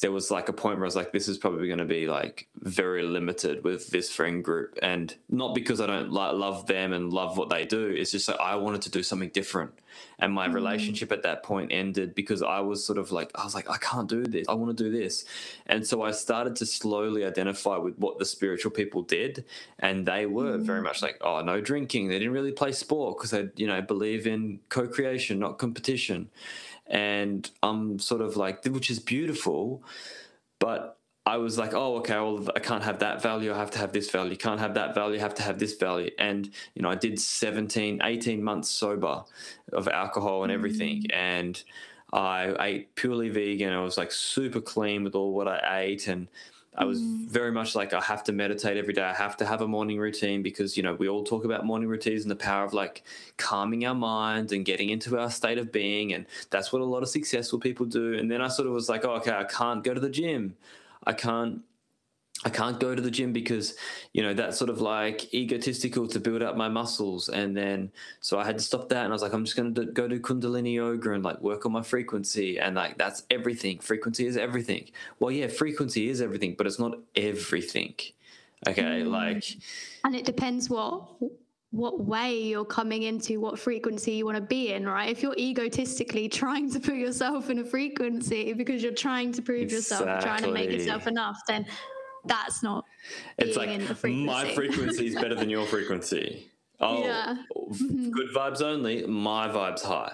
[0.00, 2.06] there was like a point where I was like, this is probably going to be
[2.06, 4.78] like very limited with this friend group.
[4.82, 7.88] And not because I don't like, love them and love what they do.
[7.88, 9.72] It's just like I wanted to do something different.
[10.18, 10.54] And my mm.
[10.54, 13.78] relationship at that point ended because I was sort of like, I was like, I
[13.78, 14.46] can't do this.
[14.48, 15.24] I want to do this.
[15.66, 19.46] And so I started to slowly identify with what the spiritual people did.
[19.78, 20.62] And they were mm.
[20.62, 22.08] very much like, oh, no drinking.
[22.08, 26.28] They didn't really play sport because they, you know, believe in co creation, not competition
[26.88, 29.82] and I'm sort of like, which is beautiful,
[30.58, 33.52] but I was like, oh, okay, well, I can't have that value.
[33.52, 34.36] I have to have this value.
[34.36, 35.18] Can't have that value.
[35.18, 36.10] I have to have this value.
[36.20, 39.24] And, you know, I did 17, 18 months sober
[39.72, 41.02] of alcohol and everything.
[41.02, 41.14] Mm.
[41.14, 41.62] And
[42.12, 43.72] I ate purely vegan.
[43.72, 46.06] I was like super clean with all what I ate.
[46.06, 46.28] And,
[46.78, 49.02] I was very much like I have to meditate every day.
[49.02, 51.88] I have to have a morning routine because you know we all talk about morning
[51.88, 53.02] routines and the power of like
[53.38, 57.02] calming our minds and getting into our state of being, and that's what a lot
[57.02, 58.14] of successful people do.
[58.14, 60.56] And then I sort of was like, oh, okay, I can't go to the gym.
[61.06, 61.62] I can't
[62.44, 63.74] I can't go to the gym because,
[64.12, 67.28] you know, that's sort of like egotistical to build up my muscles.
[67.28, 69.04] And then, so I had to stop that.
[69.04, 71.64] And I was like, I'm just going to go to Kundalini yoga and like work
[71.64, 72.58] on my frequency.
[72.58, 73.78] And like, that's everything.
[73.78, 74.88] Frequency is everything.
[75.18, 77.94] Well, yeah, frequency is everything, but it's not everything.
[78.68, 78.82] Okay.
[78.82, 79.10] Mm.
[79.10, 79.44] Like,
[80.04, 81.08] and it depends what
[81.70, 85.36] what way you're coming into what frequency you want to be in right if you're
[85.36, 90.06] egotistically trying to put yourself in a frequency because you're trying to prove exactly.
[90.06, 91.66] yourself trying to make yourself enough then
[92.26, 92.84] that's not
[93.38, 94.24] it's like frequency.
[94.24, 97.36] my frequency is better than your frequency oh yeah.
[97.56, 98.10] Mm-hmm.
[98.10, 100.12] good vibes only my vibes high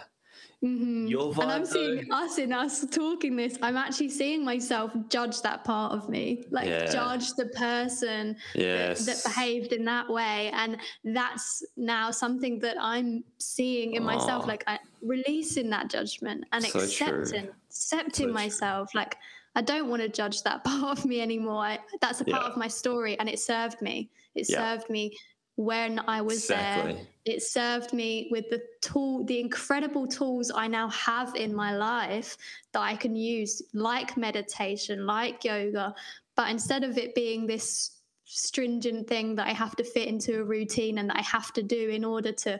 [0.65, 1.09] Mm-hmm.
[1.09, 2.17] Your vibe, and I'm seeing though.
[2.19, 3.59] us in us talking this.
[3.63, 6.87] I'm actually seeing myself judge that part of me, like yeah.
[6.87, 9.05] judge the person yes.
[9.05, 14.47] that, that, behaved in that way, and that's now something that I'm seeing in myself,
[14.47, 17.55] like I, releasing that judgment and so accepting, true.
[17.69, 19.01] accepting so myself, true.
[19.01, 19.17] like
[19.55, 21.63] I don't want to judge that part of me anymore.
[21.65, 22.51] I, that's a part yeah.
[22.51, 24.11] of my story, and it served me.
[24.35, 24.77] It yeah.
[24.77, 25.17] served me
[25.57, 26.95] when I was exactly.
[26.95, 27.07] there.
[27.25, 32.37] It served me with the tool, the incredible tools I now have in my life
[32.73, 35.95] that I can use, like meditation, like yoga.
[36.35, 40.45] But instead of it being this stringent thing that I have to fit into a
[40.45, 42.59] routine and that I have to do in order to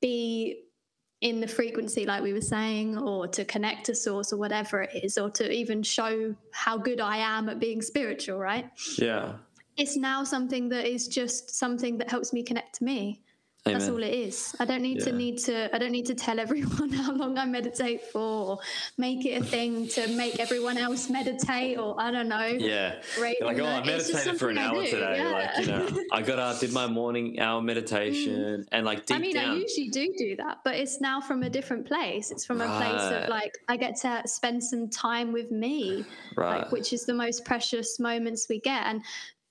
[0.00, 0.64] be
[1.20, 5.04] in the frequency, like we were saying, or to connect to source or whatever it
[5.04, 8.70] is, or to even show how good I am at being spiritual, right?
[8.96, 9.34] Yeah.
[9.76, 13.22] It's now something that is just something that helps me connect to me.
[13.66, 13.78] Amen.
[13.78, 14.56] That's all it is.
[14.58, 15.04] I don't need yeah.
[15.04, 18.58] to need to I don't need to tell everyone how long I meditate for or
[18.96, 22.46] make it a thing to make everyone else meditate or I don't know.
[22.46, 22.96] Yeah.
[23.20, 25.16] Like, oh, I meditated for an hour today.
[25.18, 25.30] Yeah.
[25.30, 28.68] Like, you know, I got up, did my morning hour meditation mm.
[28.72, 29.50] and like deep I mean, down.
[29.50, 32.30] I usually do do that, but it's now from a different place.
[32.30, 36.04] It's from a place of like I get to spend some time with me,
[36.36, 36.60] right.
[36.62, 38.86] like, which is the most precious moments we get.
[38.86, 39.02] And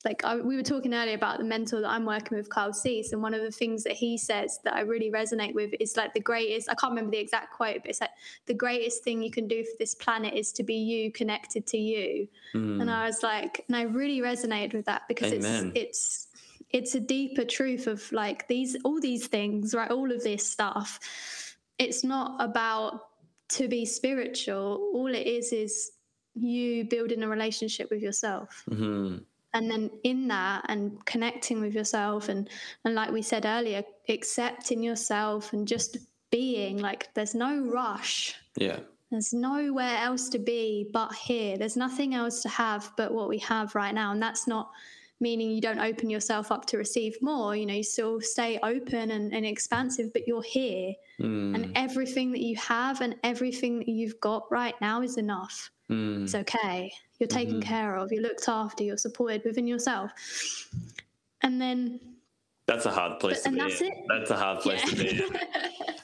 [0.06, 3.12] like I, we were talking earlier about the mentor that I'm working with, Carl Cease,
[3.12, 6.14] and one of the things that he says that I really resonate with is like
[6.14, 6.70] the greatest.
[6.70, 8.12] I can't remember the exact quote, but it's like
[8.46, 11.78] the greatest thing you can do for this planet is to be you connected to
[11.78, 12.30] you.
[12.54, 12.82] Mm.
[12.82, 15.74] And I was like, and I really resonated with that because Amen.
[15.76, 16.28] it's it's
[16.72, 19.92] it's a deeper truth of like these all these things, right?
[19.92, 21.58] All of this stuff.
[21.78, 23.02] It's not about
[23.50, 24.92] to be spiritual.
[24.94, 25.92] All it is is
[26.36, 28.64] you building a relationship with yourself.
[28.70, 29.18] Mm-hmm
[29.54, 32.50] and then in that and connecting with yourself and
[32.86, 35.98] and like we said earlier accepting yourself and just
[36.32, 38.36] being like there's no rush.
[38.56, 38.80] Yeah.
[39.12, 41.58] There's nowhere else to be but here.
[41.58, 44.12] There's nothing else to have but what we have right now.
[44.12, 44.70] And that's not
[45.20, 47.56] meaning you don't open yourself up to receive more.
[47.56, 50.94] You know you still stay open and, and expansive but you're here.
[51.20, 51.54] Mm.
[51.54, 55.70] and everything that you have and everything that you've got right now is enough.
[55.90, 56.24] Mm.
[56.24, 57.70] it's okay you're taken mm-hmm.
[57.70, 60.12] care of, you're looked after, you're supported within yourself.
[61.42, 62.00] And then
[62.68, 63.62] that's a hard place but, to be.
[63.62, 64.06] That's, in.
[64.08, 64.90] that's a hard place yeah.
[64.90, 65.24] to be.
[65.24, 65.40] In.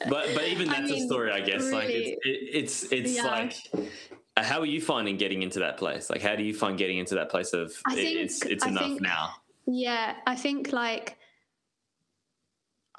[0.08, 1.63] But but even that's I mean, a story, I guess.
[1.63, 3.23] Really, like it's it's it's, yeah.
[3.23, 3.56] like
[4.38, 6.12] how are you finding getting into that place?
[6.12, 8.69] Like how do you find getting into that place of I think, it's it's I
[8.69, 9.30] enough think, now?
[9.65, 11.17] Yeah, I think like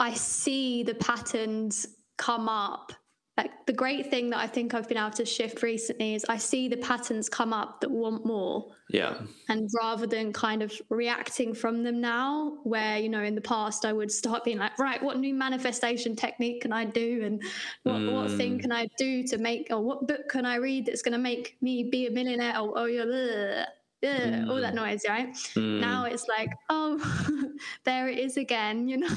[0.01, 2.93] I see the patterns come up
[3.37, 6.39] like the great thing that I think I've been able to shift recently is I
[6.39, 8.73] see the patterns come up that want more.
[8.89, 9.19] Yeah.
[9.51, 13.85] And rather than kind of reacting from them now, where, you know, in the past
[13.85, 17.25] I would start being like, right, what new manifestation technique can I do?
[17.25, 17.43] And
[17.83, 18.13] what, mm.
[18.13, 18.63] what thing mm.
[18.63, 21.59] can I do to make, or what book can I read that's going to make
[21.61, 22.59] me be a millionaire?
[22.59, 23.67] Or, oh, you're,
[24.05, 24.49] Mm.
[24.51, 24.77] all that mm.
[24.77, 25.33] noise, right?
[25.57, 25.81] Mm.
[25.81, 26.99] Now it's like, oh,
[27.85, 29.09] there it is again, you know.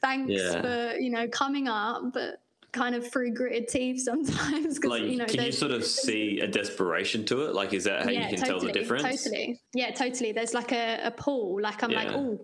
[0.00, 0.60] Thanks yeah.
[0.60, 2.40] for, you know, coming up, but
[2.76, 4.84] kind of through gritted teeth sometimes.
[4.84, 7.54] Like, you know, can you sort of see a desperation to it?
[7.54, 9.24] Like, is that how yeah, you can totally, tell the difference?
[9.24, 9.60] Totally.
[9.74, 10.32] Yeah, totally.
[10.32, 11.60] There's like a, a pull.
[11.60, 12.04] Like I'm yeah.
[12.04, 12.40] like, oh,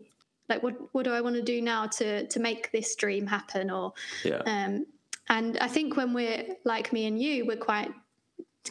[0.49, 3.71] like what what do I want to do now to to make this dream happen?
[3.71, 3.93] Or
[4.25, 4.43] yeah.
[4.47, 4.87] Um,
[5.29, 7.91] and I think when we're like me and you, we're quite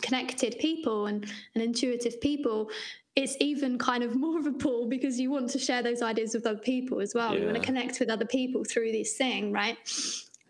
[0.02, 2.70] connected people and, and intuitive people
[3.16, 6.34] it's even kind of more of a pull because you want to share those ideas
[6.34, 7.34] with other people as well.
[7.34, 7.40] Yeah.
[7.40, 9.78] You want to connect with other people through this thing, right?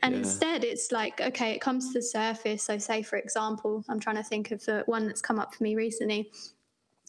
[0.03, 0.19] And yeah.
[0.19, 2.63] instead, it's like, okay, it comes to the surface.
[2.63, 5.63] So, say, for example, I'm trying to think of the one that's come up for
[5.63, 6.31] me recently.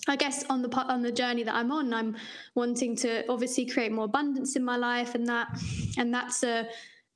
[0.09, 2.17] I guess on the on the journey that I'm on, I'm
[2.55, 5.49] wanting to obviously create more abundance in my life, and that
[5.97, 6.69] and that's a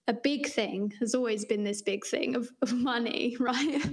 [0.09, 3.85] a big thing has always been this big thing of, of money, right?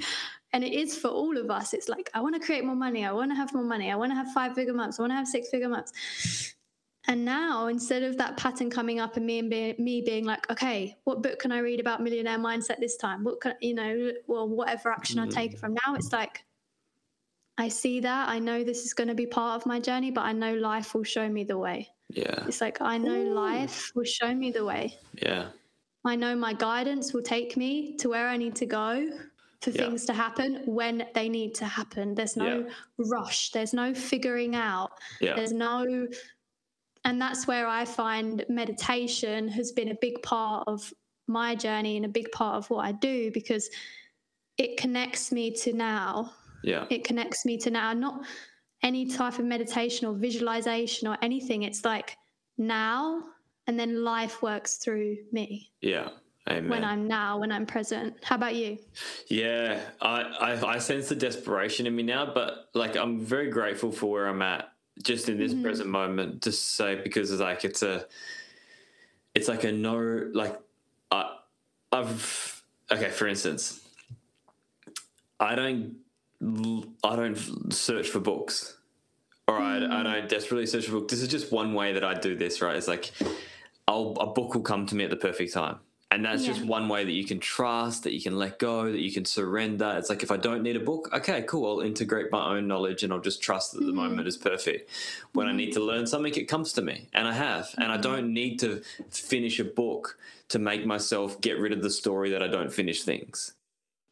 [0.54, 1.74] and it is for all of us.
[1.74, 3.96] It's like I want to create more money, I want to have more money, I
[3.96, 5.92] want to have five figure months, I want to have six figure months.
[7.08, 10.50] And now, instead of that pattern coming up and me and be, me being like,
[10.50, 13.26] okay, what book can I read about millionaire mindset this time?
[13.26, 14.12] What can you know?
[14.28, 15.24] Well, whatever action mm.
[15.24, 16.46] I take from now, it's like
[17.58, 18.30] I see that.
[18.30, 20.96] I know this is going to be part of my journey, but I know life
[20.96, 21.90] will show me the way.
[22.10, 22.46] Yeah.
[22.48, 23.34] It's like I know Ooh.
[23.34, 24.98] life will show me the way.
[25.22, 25.48] Yeah.
[26.06, 29.10] I know my guidance will take me to where I need to go
[29.62, 29.84] for yeah.
[29.84, 32.16] things to happen when they need to happen.
[32.16, 32.74] There's no yeah.
[32.98, 33.52] rush.
[33.52, 34.92] There's no figuring out.
[35.22, 35.36] Yeah.
[35.36, 36.08] There's no
[37.06, 40.94] and that's where I find meditation has been a big part of
[41.28, 43.70] my journey and a big part of what I do because
[44.58, 46.32] it connects me to now.
[46.64, 46.86] Yeah.
[46.90, 47.94] It connects me to now.
[47.94, 48.26] Not
[48.84, 51.64] any type of meditation or visualization or anything.
[51.64, 52.18] It's like
[52.58, 53.24] now
[53.68, 55.72] and then life works through me.
[55.82, 56.10] Yeah.
[56.50, 56.70] Amen.
[56.70, 58.16] When I'm now, when I'm present.
[58.22, 58.78] How about you?
[59.28, 63.94] Yeah, I, I, I sense the desperation in me now, but like I'm very grateful
[63.94, 65.64] for where I'm at just in this mm-hmm.
[65.64, 68.06] present moment to say because it's like it's a
[69.34, 70.58] it's like a no like
[71.12, 71.38] I
[71.92, 73.82] I've okay for instance
[75.40, 75.96] I don't
[77.04, 78.78] I don't search for books
[79.48, 80.04] I, I mm.
[80.04, 81.14] don't desperately search for books.
[81.14, 82.76] This is just one way that I do this, right?
[82.76, 83.12] It's like
[83.88, 85.80] I'll, a book will come to me at the perfect time.
[86.14, 86.54] And that's yeah.
[86.54, 89.26] just one way that you can trust, that you can let go, that you can
[89.26, 89.96] surrender.
[89.98, 91.66] It's like if I don't need a book, okay, cool.
[91.66, 93.88] I'll integrate my own knowledge and I'll just trust that mm-hmm.
[93.88, 94.92] the moment is perfect.
[95.34, 95.54] When mm-hmm.
[95.56, 97.66] I need to learn something, it comes to me, and I have.
[97.66, 97.82] Mm-hmm.
[97.82, 98.04] And I mm-hmm.
[98.04, 102.44] don't need to finish a book to make myself get rid of the story that
[102.44, 103.54] I don't finish things.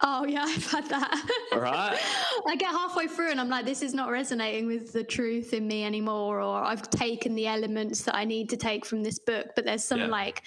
[0.03, 1.29] Oh yeah, I've had that.
[1.53, 1.99] Right.
[2.47, 5.67] I get halfway through and I'm like, this is not resonating with the truth in
[5.67, 9.49] me anymore, or I've taken the elements that I need to take from this book,
[9.55, 10.07] but there's some yeah.
[10.07, 10.41] like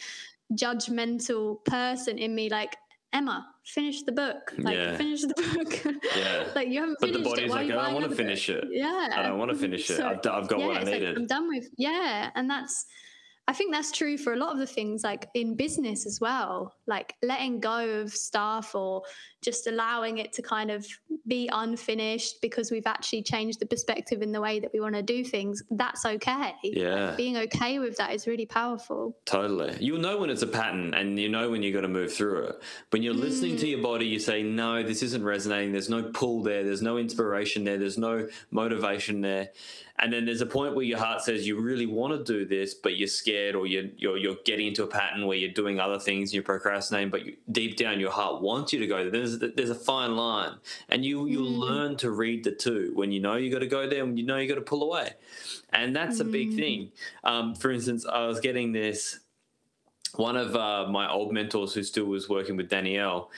[0.52, 2.76] judgmental person in me like
[3.12, 4.52] Emma, finish the book.
[4.58, 4.96] Like yeah.
[4.96, 5.94] finish the book.
[6.16, 6.48] yeah.
[6.56, 7.50] like you haven't but finished the body's it.
[7.50, 8.64] like, I don't want to finish it.
[8.70, 9.08] Yeah.
[9.12, 9.96] I don't want to finish it.
[9.98, 11.10] So, I've, I've, got yeah, what I needed.
[11.10, 11.68] Like, I'm done with.
[11.78, 12.86] Yeah, and that's
[13.46, 16.74] I think that's true for a lot of the things like in business as well,
[16.86, 19.02] like letting go of stuff or
[19.42, 20.86] just allowing it to kind of
[21.26, 25.02] be unfinished because we've actually changed the perspective in the way that we want to
[25.02, 25.62] do things.
[25.70, 26.54] That's okay.
[26.62, 27.08] Yeah.
[27.08, 29.16] Like being okay with that is really powerful.
[29.24, 29.76] Totally.
[29.80, 32.44] You'll know when it's a pattern and you know when you're going to move through
[32.44, 32.62] it.
[32.90, 33.20] When you're mm.
[33.20, 33.70] listening to mm.
[33.70, 35.72] your body, you say, no, this isn't resonating.
[35.72, 36.64] There's no pull there.
[36.64, 37.78] There's no inspiration there.
[37.78, 39.50] There's no motivation there
[40.00, 42.74] and then there's a point where your heart says you really want to do this
[42.74, 45.98] but you're scared or you're you're, you're getting into a pattern where you're doing other
[45.98, 49.10] things and you're procrastinating but you, deep down your heart wants you to go there
[49.10, 50.54] there's there's a fine line
[50.88, 51.58] and you you mm.
[51.58, 54.24] learn to read the two when you know you got to go there and you
[54.24, 55.10] know you got to pull away
[55.72, 56.22] and that's mm.
[56.22, 56.56] a big mm.
[56.56, 56.92] thing
[57.24, 59.20] um, for instance i was getting this
[60.16, 63.30] one of uh, my old mentors who still was working with danielle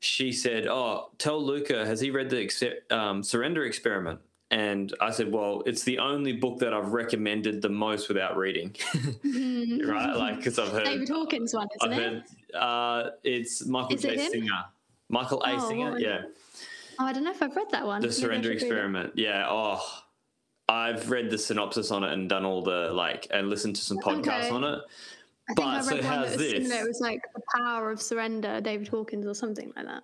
[0.00, 4.20] she said oh tell luka has he read the um, surrender experiment
[4.54, 8.70] and I said, "Well, it's the only book that I've recommended the most without reading,
[8.92, 9.90] mm-hmm.
[9.90, 10.14] right?
[10.14, 12.12] Like because I've heard David Hawkins one, isn't I've it?
[12.12, 14.28] Heard, uh, it's Michael J.
[14.28, 14.64] Singer.
[15.08, 15.54] Michael A.
[15.54, 16.22] Oh, Singer, yeah.
[16.98, 18.00] Oh, I don't know if I've read that one.
[18.00, 19.12] The Maybe Surrender Experiment.
[19.16, 19.46] Yeah.
[19.48, 19.82] Oh,
[20.68, 23.98] I've read the synopsis on it and done all the like and listened to some
[23.98, 24.50] podcasts okay.
[24.50, 24.80] on it.
[25.50, 26.70] I but I read so one that was this?
[26.70, 30.02] It was like the power of surrender, David Hawkins, or something like that.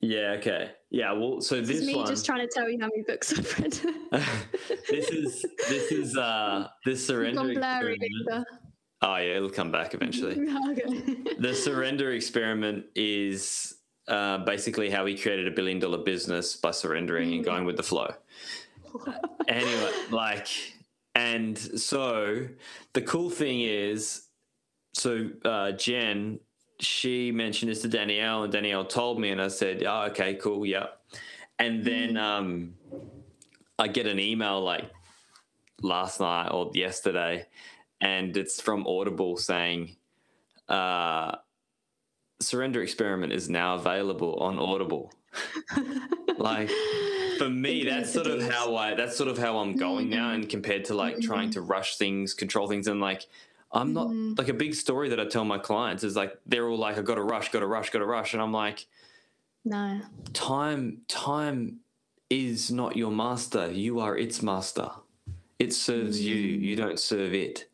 [0.00, 0.34] Yeah.
[0.38, 0.70] Okay.
[0.90, 1.12] Yeah.
[1.12, 3.32] Well, so this, this is me one, just trying to tell you how many books
[3.32, 3.72] I've read.
[4.90, 7.54] this is this is uh this surrender.
[7.54, 7.98] Blurry,
[9.06, 10.32] oh yeah, it'll come back eventually.
[10.70, 11.16] okay.
[11.38, 13.76] the surrender experiment is
[14.08, 17.36] uh, basically how he created a billion dollar business by surrendering mm.
[17.36, 18.12] and going with the flow.
[19.48, 20.48] anyway, like,
[21.14, 22.46] and so
[22.94, 24.26] the cool thing is,
[24.92, 26.40] so uh, Jen
[26.80, 30.66] she mentioned this to Danielle, and Danielle told me, and I said, "Oh, okay, cool,
[30.66, 30.88] yeah."
[31.58, 32.20] And then mm.
[32.20, 32.74] um,
[33.78, 34.90] I get an email like
[35.80, 37.46] last night or yesterday,
[38.00, 39.96] and it's from Audible saying,
[40.68, 41.36] uh,
[42.40, 45.12] Surrender Experiment is now available on Audible.
[46.38, 46.70] like
[47.38, 50.48] for me, that's sort of how I that's sort of how I'm going now, and
[50.48, 53.26] compared to like trying to rush things, control things, and like
[53.72, 56.78] I'm not like a big story that I tell my clients is like they're all
[56.78, 58.32] like, I gotta rush, gotta rush, gotta rush.
[58.32, 58.86] And I'm like,
[59.64, 60.00] No.
[60.32, 61.80] time time
[62.30, 63.70] is not your master.
[63.70, 64.90] You are its master.
[65.58, 66.34] It serves you.
[66.36, 67.68] You don't serve it.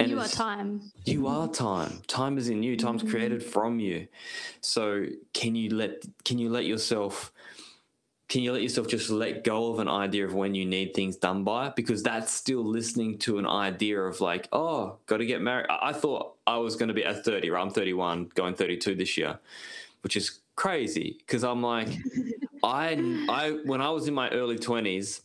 [0.00, 0.90] And you are time.
[1.04, 2.02] you are time.
[2.08, 2.76] Time is in you.
[2.76, 3.10] Time's mm-hmm.
[3.10, 4.08] created from you.
[4.60, 7.32] So can you let can you let yourself
[8.28, 11.16] can you let yourself just let go of an idea of when you need things
[11.16, 11.68] done by?
[11.68, 15.66] Because that's still listening to an idea of like, oh, got to get married.
[15.68, 17.62] I I thought I was going to be at 30, right?
[17.62, 19.38] I'm 31, going 32 this year,
[20.02, 21.88] which is crazy because I'm like,
[22.64, 25.20] I, I, when I was in my early 20s,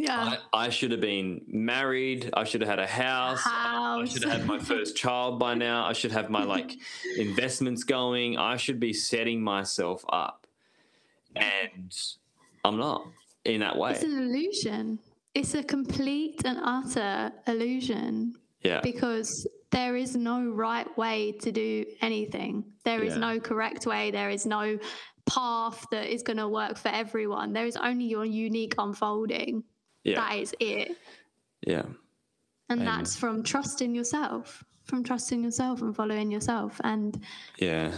[0.00, 0.36] Yeah.
[0.52, 2.30] I, I should have been married.
[2.32, 3.40] I should have had a house.
[3.40, 4.00] house.
[4.00, 5.86] I should have had my first child by now.
[5.86, 6.76] I should have my like
[7.18, 8.38] investments going.
[8.38, 10.46] I should be setting myself up.
[11.34, 11.92] And
[12.64, 13.08] I'm not
[13.44, 13.90] in that way.
[13.92, 15.00] It's an illusion.
[15.34, 18.80] It's a complete and utter illusion Yeah.
[18.82, 22.64] because there is no right way to do anything.
[22.84, 23.20] There is Yeah.
[23.20, 24.10] no correct way.
[24.12, 24.78] There is no
[25.26, 27.52] path that is going to work for everyone.
[27.52, 29.64] There is only your unique unfolding.
[30.04, 30.16] Yeah.
[30.16, 30.96] That is it.
[31.66, 31.82] Yeah.
[32.70, 32.84] And Amen.
[32.84, 37.22] that's from trusting yourself, from trusting yourself and following yourself and
[37.58, 37.92] Yeah.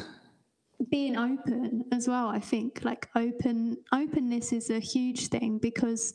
[0.91, 2.29] being open as well.
[2.29, 6.15] I think like open openness is a huge thing because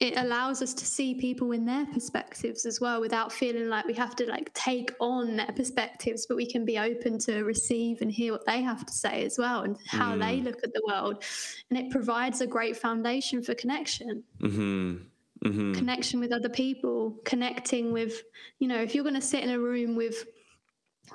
[0.00, 3.94] it allows us to see people in their perspectives as well without feeling like we
[3.94, 8.12] have to like take on their perspectives but we can be open to receive and
[8.12, 11.24] hear what they have to say as well and how they look at the world
[11.70, 14.96] and it provides a great foundation for connection Mm-hmm.
[15.44, 15.74] Mm-hmm.
[15.74, 18.24] connection with other people, connecting with,
[18.58, 20.24] you know, if you're going to sit in a room with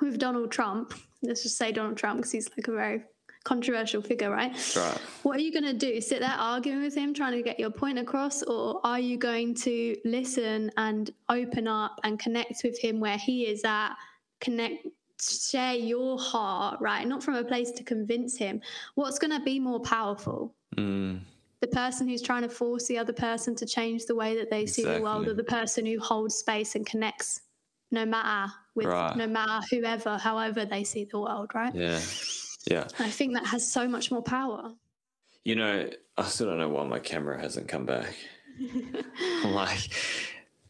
[0.00, 3.02] with Donald Trump, let's just say Donald Trump because he's like a very
[3.44, 4.52] controversial figure, right?
[4.76, 4.98] Right.
[5.22, 6.00] What are you going to do?
[6.00, 9.54] Sit there arguing with him, trying to get your point across, or are you going
[9.56, 13.94] to listen and open up and connect with him where he is at?
[14.40, 14.86] Connect,
[15.20, 17.06] share your heart, right?
[17.06, 18.60] Not from a place to convince him.
[18.94, 20.54] What's going to be more powerful?
[20.76, 21.20] Mm.
[21.60, 24.66] the person who's trying to force the other person to change the way that they
[24.66, 27.42] see the world or the person who holds space and connects
[27.90, 29.16] no matter with Right.
[29.16, 32.00] no matter whoever however they see the world right Yeah.
[32.70, 32.86] Yeah.
[32.98, 34.72] i think that has so much more power
[35.44, 38.14] You know, I still don't know why my camera hasn't come back.
[39.44, 39.90] Like,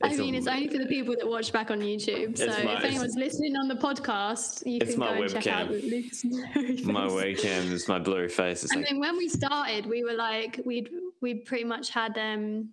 [0.02, 2.46] i it's a- mean it's only for the people that watch back on youtube so
[2.64, 5.90] my- if anyone's listening on the podcast you can go and check out webcam.
[5.90, 8.64] Luka's my webcam is my blurry face.
[8.64, 10.88] It's I like, mean, when we started, we were like, we'd
[11.22, 12.70] we pretty much had um,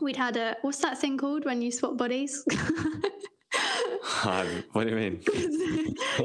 [0.00, 2.44] we'd had a what's that thing called when you swap bodies?
[4.24, 5.20] Um, what do you mean?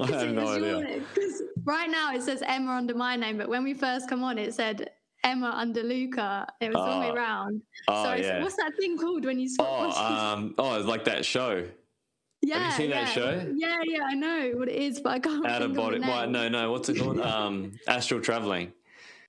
[0.01, 1.01] I have no idea.
[1.13, 4.38] Because right now it says Emma under my name, but when we first come on,
[4.38, 4.91] it said
[5.24, 6.47] Emma under Luka.
[6.60, 7.15] It was all the way Oh.
[7.15, 7.62] round.
[7.88, 8.41] Oh, so yeah.
[8.41, 11.67] what's that thing called when you swap Oh, um, oh, it's like that show.
[12.41, 13.52] yeah, Have you seen that show?
[13.56, 16.00] Yeah, yeah, I know what it is, but I can't Out of body.
[16.00, 16.32] name.
[16.32, 16.71] No, no.
[16.71, 17.19] What's it called?
[17.34, 18.74] Um, astral traveling.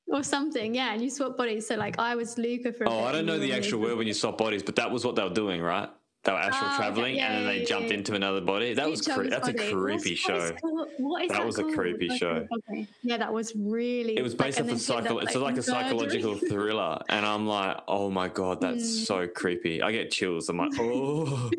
[0.09, 0.75] or something.
[0.75, 1.67] Yeah, and you swap bodies.
[1.67, 2.85] So like I was Luka for.
[2.85, 5.05] a Oh, I don't know the actual word when you swap bodies, but that was
[5.05, 5.89] what they were doing, right?
[6.25, 8.75] They were astral Oh, traveling, Yeah, and then they jumped into another body.
[8.75, 10.35] That was cre- that's a creepy show.
[10.39, 12.47] What is, called- what is That that was a creepy Okay, show.
[12.71, 12.87] Okay.
[13.03, 14.17] Yeah, that was really.
[14.17, 15.15] It was based like, off a psycho.
[15.19, 19.07] that, It's like a psychological thriller, and I'm like, oh my god, that's Mm.
[19.07, 19.83] so creepy.
[19.83, 20.49] I get chills.
[20.49, 21.51] I'm like, oh,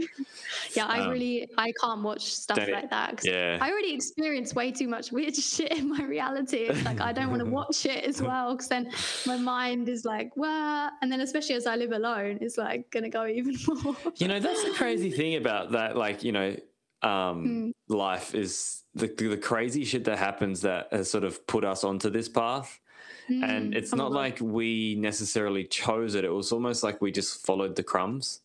[0.76, 3.18] Yeah, I Um, really I can't watch stuff like that.
[3.18, 3.58] 'cause yeah.
[3.60, 6.70] I already experience way too much weird shit in my reality.
[6.70, 8.90] It's like I don't want to watch it as well because then
[9.28, 13.10] my mind is like, well, and then especially as I live alone, it's like gonna
[13.10, 13.96] go even more.
[14.18, 15.96] You know, that's the crazy thing about that.
[15.98, 16.56] Like, you know,
[17.02, 17.74] um, Mm.
[17.90, 22.10] life is the the crazy shit that happens that has sort of put us onto
[22.10, 22.80] this path.
[23.30, 24.16] And Mm, it's oh not God.
[24.16, 26.24] like we necessarily chose it.
[26.26, 28.42] It was almost like we just followed the crumbs.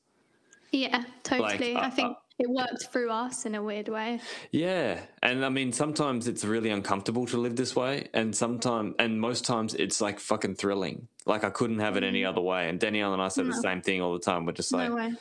[0.72, 1.74] yeah, totally.
[1.74, 4.20] uh, I think it worked through us in a weird way.
[4.52, 5.00] Yeah.
[5.22, 8.08] And I mean, sometimes it's really uncomfortable to live this way.
[8.14, 11.08] And sometimes, and most times it's like fucking thrilling.
[11.26, 12.68] Like I couldn't have it any other way.
[12.68, 14.46] And Danielle and I say the same thing all the time.
[14.46, 15.12] We're just like, no way.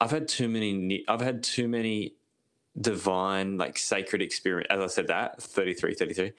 [0.00, 2.14] I've had too many, I've had too many
[2.80, 4.68] divine, like sacred experience.
[4.70, 6.32] As I said that, 33, 33.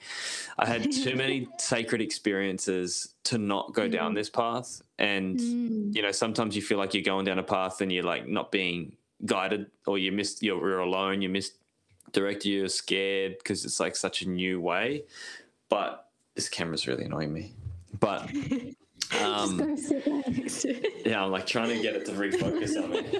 [0.58, 4.80] I had too many sacred experiences to not go down this path.
[4.98, 5.94] And, Mm.
[5.94, 8.50] you know, sometimes you feel like you're going down a path and you're like not
[8.50, 8.96] being
[9.26, 11.54] guided or you missed, you're, you're alone, you missed
[12.12, 15.04] direct, you're scared because it's like such a new way.
[15.68, 17.52] But this camera's really annoying me.
[17.98, 18.30] But,
[19.22, 21.06] um, go sit next to it.
[21.06, 23.18] yeah, I'm like trying to get it to refocus on me.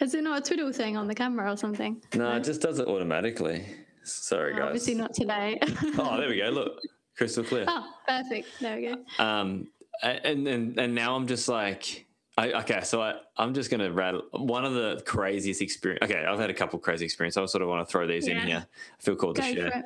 [0.00, 2.02] Is it not a twiddle thing on the camera or something?
[2.14, 3.66] No, it just does it automatically.
[4.02, 4.62] Sorry, guys.
[4.62, 5.58] Obviously not today.
[5.98, 6.48] oh, there we go.
[6.48, 6.80] Look,
[7.16, 7.66] crystal clear.
[7.68, 8.48] oh, perfect.
[8.60, 9.22] There we go.
[9.22, 9.68] Um,
[10.02, 12.06] and and and now I'm just like,
[12.38, 16.02] I, okay, so I I'm just gonna rattle one of the craziest experience.
[16.02, 17.36] Okay, I've had a couple crazy experiences.
[17.38, 18.66] I sort of want to throw these in here.
[18.66, 19.84] I feel called Go to share.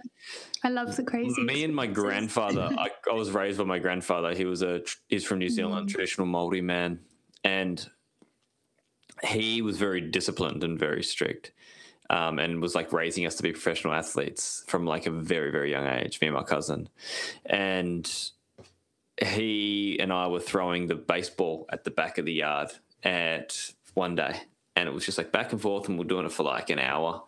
[0.63, 1.43] I love the crazy.
[1.43, 2.71] Me and my grandfather.
[2.79, 4.35] I, I was raised by my grandfather.
[4.35, 5.93] He was a he's from New Zealand, Mm.
[5.93, 7.01] traditional Maori man,
[7.43, 7.89] and
[9.25, 11.53] he was very disciplined and very strict,
[12.11, 15.71] um, and was like raising us to be professional athletes from like a very very
[15.71, 16.21] young age.
[16.21, 16.89] Me and my cousin,
[17.47, 18.31] and
[19.23, 22.71] he and I were throwing the baseball at the back of the yard
[23.03, 24.41] at one day.
[24.77, 26.69] And it was just like back and forth, and we are doing it for like
[26.71, 27.23] an hour.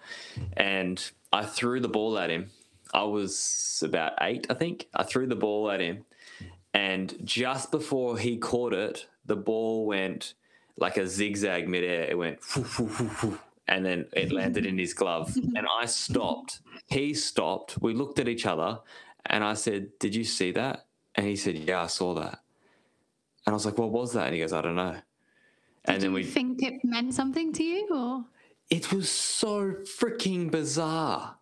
[0.57, 2.51] And I threw the ball at him.
[2.93, 4.89] I was about eight, I think.
[4.95, 6.05] I threw the ball at him.
[6.75, 10.35] And just before he caught it, the ball went
[10.77, 12.05] like a zigzag midair.
[12.05, 12.41] It went,
[13.69, 15.37] and then it landed in his glove.
[15.57, 16.61] And I stopped.
[16.89, 17.81] He stopped.
[17.81, 18.81] We looked at each other,
[19.25, 20.86] and I said, Did you see that?
[21.17, 22.41] And he said, Yeah, I saw that.
[23.47, 24.27] And I was like, What was that?
[24.27, 24.97] And he goes, I don't know.
[25.85, 28.25] And then we, think it meant something to you, or
[28.71, 31.37] it was so freaking bizarre.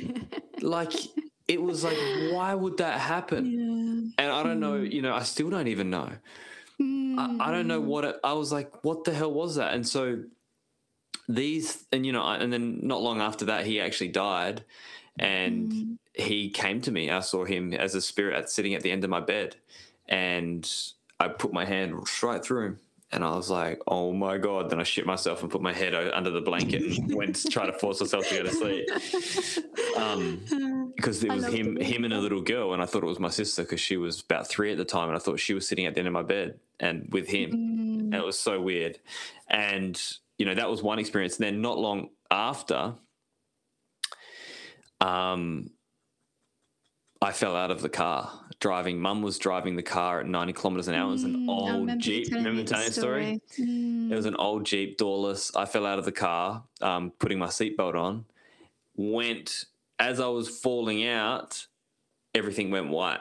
[0.62, 0.94] like,
[1.46, 1.98] it was like,
[2.30, 4.14] why would that happen?
[4.16, 6.10] And I don't know, you know, I still don't even know.
[6.80, 7.86] I, I don't know hmm.
[7.86, 9.74] what it, I was like, what the hell was that?
[9.74, 10.22] And so
[11.28, 14.64] these, and you know, and then not long after that, he actually died,
[15.18, 15.92] and hmm.
[16.14, 17.10] He came to me.
[17.10, 19.56] I saw him as a spirit sitting at the end of my bed,
[20.08, 20.70] and
[21.18, 22.78] I put my hand right through him.
[23.14, 25.94] And I was like, "Oh my god!" Then I shit myself and put my head
[25.94, 28.88] under the blanket and went to try to force myself to go to sleep.
[29.94, 33.18] Um, because it was him, him and a little girl, and I thought it was
[33.18, 35.68] my sister because she was about three at the time, and I thought she was
[35.68, 38.98] sitting at the end of my bed and with him, and it was so weird.
[39.48, 40.00] And
[40.38, 41.36] you know that was one experience.
[41.36, 42.94] And then not long after,
[45.02, 45.70] um,
[47.22, 49.00] I fell out of the car driving.
[49.00, 51.08] Mum was driving the car at ninety kilometers an hour.
[51.08, 52.28] It was an Mm, old Jeep.
[52.32, 53.40] Remember the telling the story?
[53.58, 54.10] Mm.
[54.10, 55.54] It was an old Jeep, doorless.
[55.54, 58.24] I fell out of the car, um, putting my seatbelt on.
[58.96, 59.64] Went
[59.98, 61.66] as I was falling out,
[62.34, 63.20] everything went white.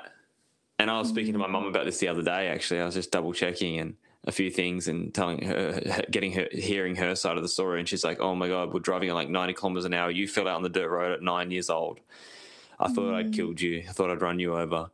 [0.80, 2.48] And I was speaking to my mum about this the other day.
[2.48, 3.96] Actually, I was just double checking and
[4.26, 5.80] a few things and telling her,
[6.12, 7.80] getting her, hearing her side of the story.
[7.80, 10.10] And she's like, "Oh my god, we're driving at like ninety kilometers an hour.
[10.10, 12.00] You fell out on the dirt road at nine years old.
[12.82, 13.36] I thought I'd mm.
[13.36, 13.84] killed you.
[13.88, 14.92] I thought I'd run you over."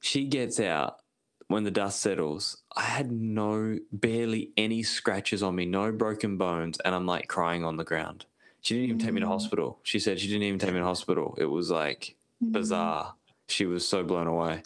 [0.00, 1.00] She gets out
[1.48, 6.78] when the dust settles, I had no, barely any scratches on me, no broken bones,
[6.84, 8.26] and I'm like crying on the ground.
[8.60, 9.30] She didn't even take me to mm.
[9.30, 9.78] hospital.
[9.82, 11.34] She said she didn't even take me to hospital.
[11.38, 12.52] It was like mm.
[12.52, 13.14] bizarre.
[13.48, 14.62] She was so blown away.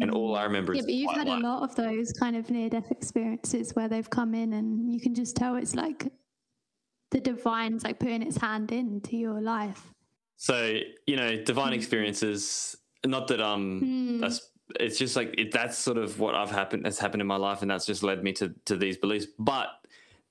[0.00, 2.50] And all I remember Yeah, is but you've had a lot of those kind of
[2.50, 6.12] near death experiences where they've come in and you can just tell it's like
[7.10, 9.92] the divine's like putting its hand into your life.
[10.36, 11.74] So you know, divine Hmm.
[11.74, 12.76] experiences.
[13.04, 16.98] Not that um, that's, it's just like it, that's sort of what I've happened has
[16.98, 19.26] happened in my life, and that's just led me to to these beliefs.
[19.38, 19.68] But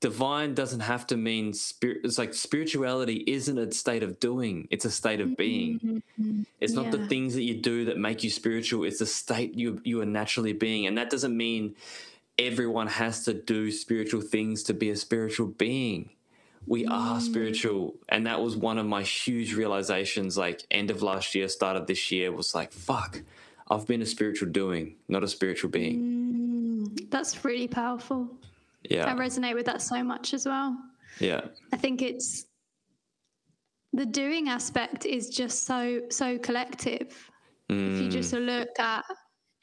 [0.02, 2.00] divine doesn't have to mean spirit.
[2.04, 6.02] It's like spirituality isn't a state of doing; it's a state of being.
[6.60, 8.84] It's not the things that you do that make you spiritual.
[8.84, 11.76] It's the state you you are naturally being, and that doesn't mean
[12.38, 16.10] everyone has to do spiritual things to be a spiritual being.
[16.68, 20.38] We are spiritual, and that was one of my huge realizations.
[20.38, 23.22] Like end of last year, start of this year, was like, "Fuck,
[23.70, 28.30] I've been a spiritual doing, not a spiritual being." Mm, that's really powerful.
[28.90, 29.06] Yeah.
[29.12, 30.78] I resonate with that so much as well.
[31.20, 31.42] yeah,
[31.72, 32.46] I think it's
[33.94, 37.32] the doing aspect is just so so collective.
[37.70, 38.46] If you just Mm.
[38.46, 39.06] look at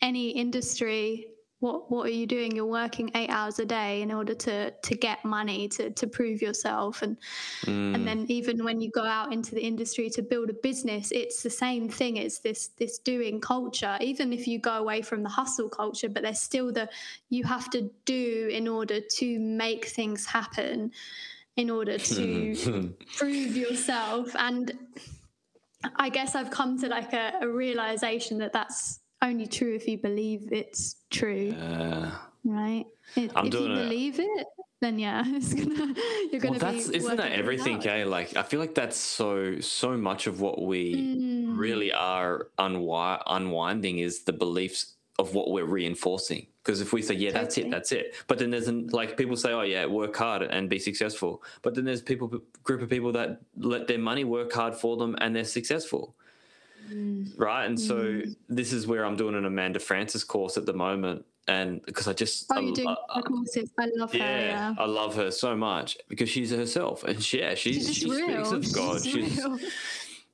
[0.00, 1.26] any industry,
[1.62, 2.56] what what are you doing?
[2.56, 6.42] You're working eight hours a day in order to to get money to to prove
[6.42, 7.16] yourself, and
[7.64, 7.94] Mm.
[7.94, 11.42] and then even when you go out into the industry to build a business, it's
[11.42, 12.16] the same thing.
[12.16, 13.96] It's this this doing culture.
[14.00, 16.88] Even if you go away from the hustle culture, but there's still the
[17.30, 20.90] you have to do in order to make things happen,
[21.56, 24.34] in order to prove yourself.
[24.36, 24.72] And
[25.96, 29.98] I guess I've come to like a, a realization that that's only true if you
[29.98, 32.10] believe it's true, Uh,
[32.44, 32.84] right?
[33.16, 33.74] If, I'm if you it.
[33.74, 34.46] believe it,
[34.80, 35.94] then yeah, it's gonna
[36.30, 36.96] you're gonna well, that's be.
[36.96, 37.86] isn't that everything?
[37.86, 38.04] Eh?
[38.04, 41.58] Like I feel like that's so so much of what we Mm.
[41.58, 46.46] really are unwi- unwinding is the beliefs of what we're reinforcing.
[46.64, 48.14] Because if we say, yeah, that's it, that's it.
[48.28, 51.42] But then there's an, like people say, oh yeah, work hard and be successful.
[51.62, 52.28] But then there's people
[52.64, 56.14] group of people that let their money work hard for them and they're successful.
[56.90, 57.38] Mm.
[57.38, 57.64] Right.
[57.66, 61.24] And so this is where I'm doing an Amanda Frances course at the moment.
[61.48, 63.70] And because I just Oh, I- you're doing I- the courses.
[63.78, 64.18] I love her.
[64.18, 64.74] yeah, Yeah.
[64.78, 68.20] I love her so much because she's herself, and she, yeah, she's, She's she just
[68.20, 69.02] speaks of God.
[69.04, 69.58] She's She's, real.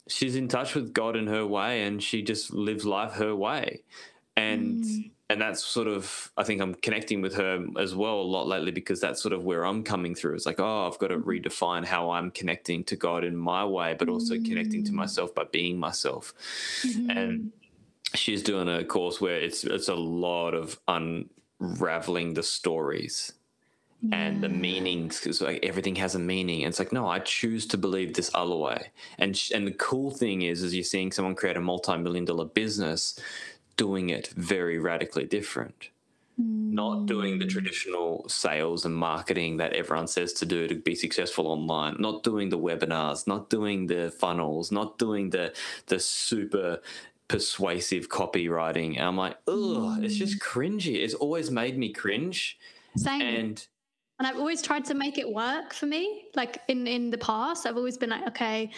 [0.09, 3.83] she's in touch with God in her way, and she just lives life her way,
[4.37, 4.85] and.
[4.85, 5.11] Mm.
[5.31, 8.71] And that's sort of, I think I'm connecting with her as well a lot lately
[8.71, 10.35] because that's sort of where I'm coming through.
[10.35, 11.29] It's like, oh, I've got to mm-hmm.
[11.29, 14.45] redefine how I'm connecting to God in my way, but also mm.
[14.45, 14.95] connecting to mm.
[14.95, 16.33] myself by being myself.
[16.83, 17.11] Mm-hmm.
[17.11, 17.53] And
[18.15, 23.33] she's doing a course where it's it's a lot of unraveling the stories
[24.01, 24.17] yeah.
[24.17, 27.67] and the meanings because like everything has a meaning and it's like no i choose
[27.67, 31.13] to believe this other way and sh- and the cool thing is is you're seeing
[31.13, 33.19] someone create a multi-million dollar business
[33.79, 35.89] doing it very radically different
[36.39, 36.73] mm.
[36.73, 37.51] not doing the mm.
[37.51, 42.51] traditional sales and marketing that everyone says to do to be successful online not doing
[42.51, 45.55] the webinars not doing the funnels not doing the
[45.87, 46.81] the super
[47.29, 48.97] persuasive copywriting.
[48.97, 50.05] And I'm like, oh, mm.
[50.05, 50.97] it's just cringy.
[50.97, 52.59] It's always made me cringe.
[52.97, 53.21] Same.
[53.21, 53.67] And
[54.19, 56.25] and I've always tried to make it work for me.
[56.35, 58.71] Like in in the past, I've always been like, okay,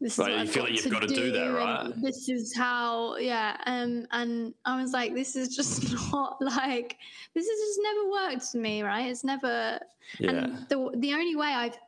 [0.00, 1.46] this is right, what you I've feel got like you've got to do, do that,
[1.48, 1.92] right?
[2.00, 3.56] This is how, yeah.
[3.66, 6.96] Um, and I was like, this is just not like
[7.34, 9.10] this has just never worked for me, right?
[9.10, 9.80] It's never.
[10.20, 10.30] Yeah.
[10.30, 11.78] And the the only way I've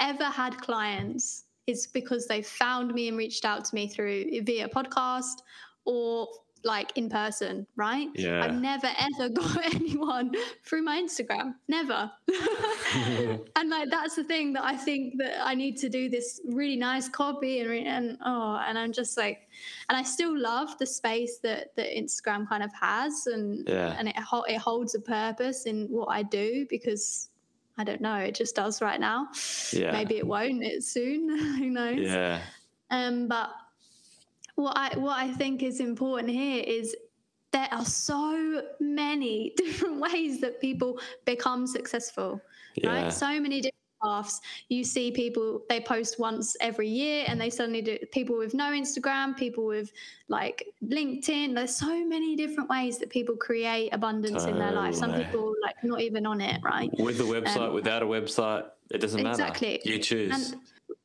[0.00, 4.68] ever had clients is because they found me and reached out to me through via
[4.68, 5.42] podcast
[5.84, 6.28] or
[6.64, 8.08] like in person, right?
[8.14, 8.44] Yeah.
[8.44, 10.32] I've never ever got anyone
[10.64, 11.54] through my Instagram.
[11.68, 12.10] Never.
[13.56, 16.76] and like that's the thing that I think that I need to do this really
[16.76, 19.48] nice copy and and oh and I'm just like
[19.88, 23.94] and I still love the space that that Instagram kind of has and yeah.
[23.98, 24.16] and it
[24.48, 27.30] it holds a purpose in what I do because
[27.78, 28.16] I don't know.
[28.16, 29.28] It just does right now.
[29.72, 29.92] Yeah.
[29.92, 30.64] Maybe it won't.
[30.64, 31.28] It soon.
[31.58, 32.00] Who knows?
[32.00, 32.40] Yeah.
[32.90, 33.50] Um, but
[34.58, 36.96] what I what I think is important here is
[37.52, 42.40] there are so many different ways that people become successful.
[42.74, 43.04] Yeah.
[43.04, 43.12] Right?
[43.12, 44.40] So many different paths.
[44.68, 48.72] You see people they post once every year and they suddenly do people with no
[48.72, 49.92] Instagram, people with
[50.26, 51.54] like LinkedIn.
[51.54, 54.52] There's so many different ways that people create abundance totally.
[54.52, 54.96] in their life.
[54.96, 56.90] Some people like not even on it, right?
[56.98, 59.68] With a website, um, without a website, it doesn't exactly.
[59.68, 59.76] matter.
[59.76, 59.92] Exactly.
[59.92, 60.52] You choose.
[60.52, 60.60] And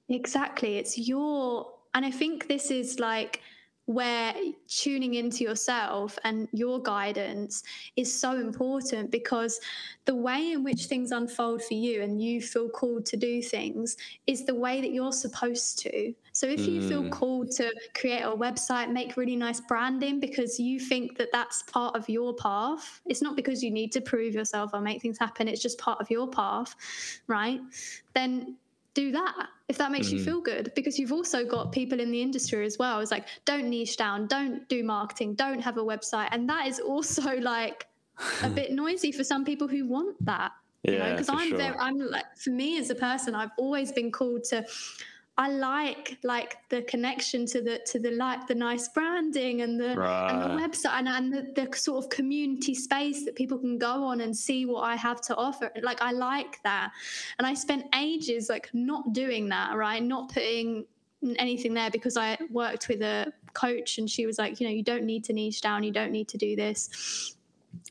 [0.09, 0.77] exactly.
[0.77, 3.41] It's your and I think this is like
[3.85, 4.33] where
[4.67, 7.63] tuning into yourself and your guidance
[7.97, 9.59] is so important because
[10.05, 13.97] the way in which things unfold for you and you feel called to do things
[14.25, 16.13] is the way that you're supposed to.
[16.31, 17.11] So if you feel mm.
[17.11, 21.95] called to create a website, make really nice branding because you think that that's part
[21.95, 25.47] of your path, it's not because you need to prove yourself or make things happen,
[25.49, 26.73] it's just part of your path,
[27.27, 27.59] right?
[28.15, 28.55] Then
[28.93, 30.13] do that if that makes mm.
[30.13, 33.27] you feel good because you've also got people in the industry as well it's like
[33.45, 37.87] don't niche down don't do marketing don't have a website and that is also like
[38.43, 40.51] a bit noisy for some people who want that
[40.83, 41.57] yeah because i'm sure.
[41.57, 44.63] very i'm like for me as a person i've always been called to
[45.35, 49.95] I like like the connection to the to the like the nice branding and the
[49.95, 50.29] right.
[50.29, 54.03] and the website and, and the, the sort of community space that people can go
[54.03, 55.71] on and see what I have to offer.
[55.81, 56.91] Like I like that.
[57.39, 60.03] And I spent ages like not doing that, right?
[60.03, 60.85] Not putting
[61.37, 64.83] anything there because I worked with a coach and she was like, you know, you
[64.83, 67.35] don't need to niche down, you don't need to do this.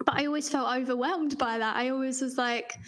[0.05, 1.75] But I always felt overwhelmed by that.
[1.75, 2.79] I always was like,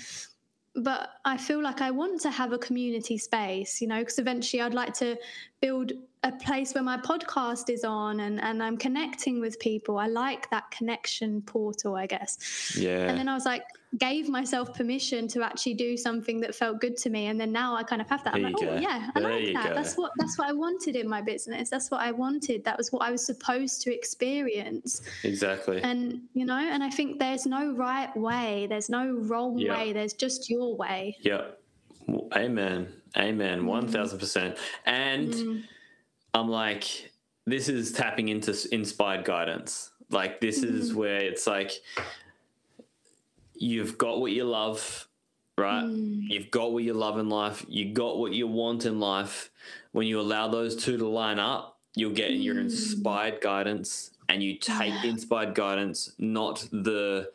[0.77, 4.61] but I feel like I want to have a community space, you know, because eventually
[4.61, 5.17] I'd like to
[5.61, 5.93] build
[6.25, 9.99] a place where my podcast is on and, and I'm connecting with people.
[9.99, 12.77] I like that connection portal, I guess.
[12.77, 13.09] Yeah.
[13.09, 13.65] And then I was like,
[13.99, 17.27] gave myself permission to actually do something that felt good to me.
[17.27, 18.35] And then now I kind of have that.
[18.35, 19.69] I'm like, oh yeah, I there like that.
[19.69, 19.75] Go.
[19.75, 21.71] That's what that's what I wanted in my business.
[21.71, 22.65] That's what I wanted.
[22.65, 25.03] That was what I was supposed to experience.
[25.23, 25.83] Exactly.
[25.83, 28.67] And you know, and I think there's no right way.
[28.69, 29.77] There's no wrong yeah.
[29.77, 29.93] way.
[29.93, 31.17] There's just your way.
[31.21, 31.43] Yeah.
[32.35, 32.89] Amen.
[33.17, 33.61] Amen.
[33.63, 33.67] Mm.
[33.67, 34.59] One thousand percent.
[34.87, 35.63] And mm
[36.37, 37.13] I'm like,
[37.47, 39.93] this is tapping into inspired guidance.
[40.11, 40.81] Like, this mm-hmm.
[40.81, 41.71] is where it's like,
[43.55, 45.09] you've got what you love,
[45.57, 45.85] right?
[45.85, 46.29] Mm.
[46.29, 47.65] You've got what you love in life.
[47.69, 49.51] You got what you want in life.
[49.93, 52.43] When you allow those two to line up, you'll get mm.
[52.43, 55.11] your inspired guidance and you take yeah.
[55.11, 57.31] inspired guidance, not the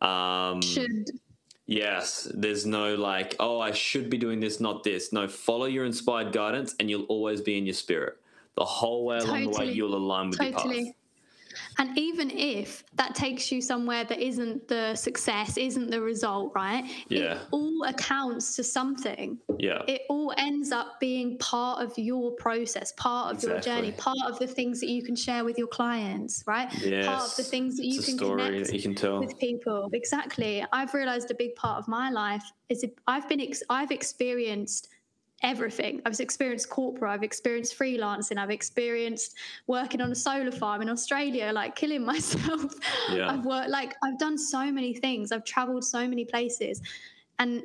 [0.00, 1.10] um should
[1.66, 5.12] Yes, there's no like, oh, I should be doing this, not this.
[5.12, 8.18] No, follow your inspired guidance and you'll always be in your spirit
[8.56, 9.52] the whole way along totally.
[9.52, 10.76] the way you'll align with totally.
[10.76, 10.94] your path.
[11.78, 16.84] And even if that takes you somewhere that isn't the success, isn't the result, right?
[17.08, 17.34] Yeah.
[17.34, 19.38] It all accounts to something.
[19.58, 19.82] Yeah.
[19.88, 23.54] It all ends up being part of your process, part of exactly.
[23.54, 26.72] your journey, part of the things that you can share with your clients, right?
[26.80, 27.06] Yes.
[27.06, 29.20] Part of the things that you it's can connect that you can tell.
[29.20, 29.88] with people.
[29.92, 30.64] Exactly.
[30.72, 34.88] I've realized a big part of my life is I've been ex- I've experienced
[35.42, 36.00] everything.
[36.06, 39.36] I've experienced corporate, I've experienced freelancing, I've experienced
[39.66, 42.74] working on a solar farm in Australia, like killing myself.
[43.10, 43.30] Yeah.
[43.30, 45.32] I've worked like I've done so many things.
[45.32, 46.80] I've traveled so many places.
[47.38, 47.62] And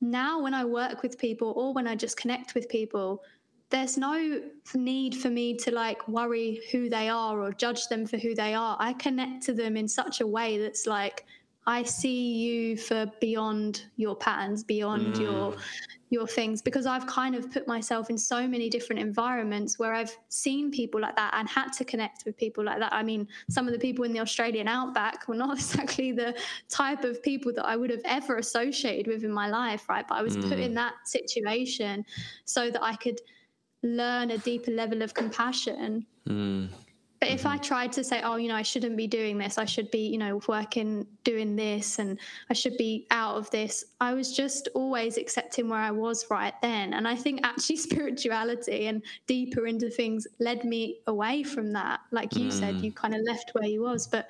[0.00, 3.22] now when I work with people or when I just connect with people,
[3.70, 4.40] there's no
[4.74, 8.54] need for me to like worry who they are or judge them for who they
[8.54, 8.76] are.
[8.80, 11.26] I connect to them in such a way that's like
[11.68, 15.20] I see you for beyond your patterns, beyond mm.
[15.20, 15.54] your
[16.10, 20.16] your things because I've kind of put myself in so many different environments where I've
[20.30, 22.94] seen people like that and had to connect with people like that.
[22.94, 26.34] I mean, some of the people in the Australian outback were not exactly the
[26.70, 30.08] type of people that I would have ever associated with in my life, right?
[30.08, 30.48] But I was mm.
[30.48, 32.06] put in that situation
[32.46, 33.20] so that I could
[33.82, 36.06] learn a deeper level of compassion.
[36.26, 36.70] Mm.
[37.20, 37.64] But if I mm-hmm.
[37.64, 40.18] tried to say, oh, you know, I shouldn't be doing this, I should be, you
[40.18, 45.16] know, working, doing this, and I should be out of this, I was just always
[45.16, 46.94] accepting where I was right then.
[46.94, 52.00] And I think actually spirituality and deeper into things led me away from that.
[52.12, 52.52] Like you mm.
[52.52, 54.28] said, you kind of left where you was, but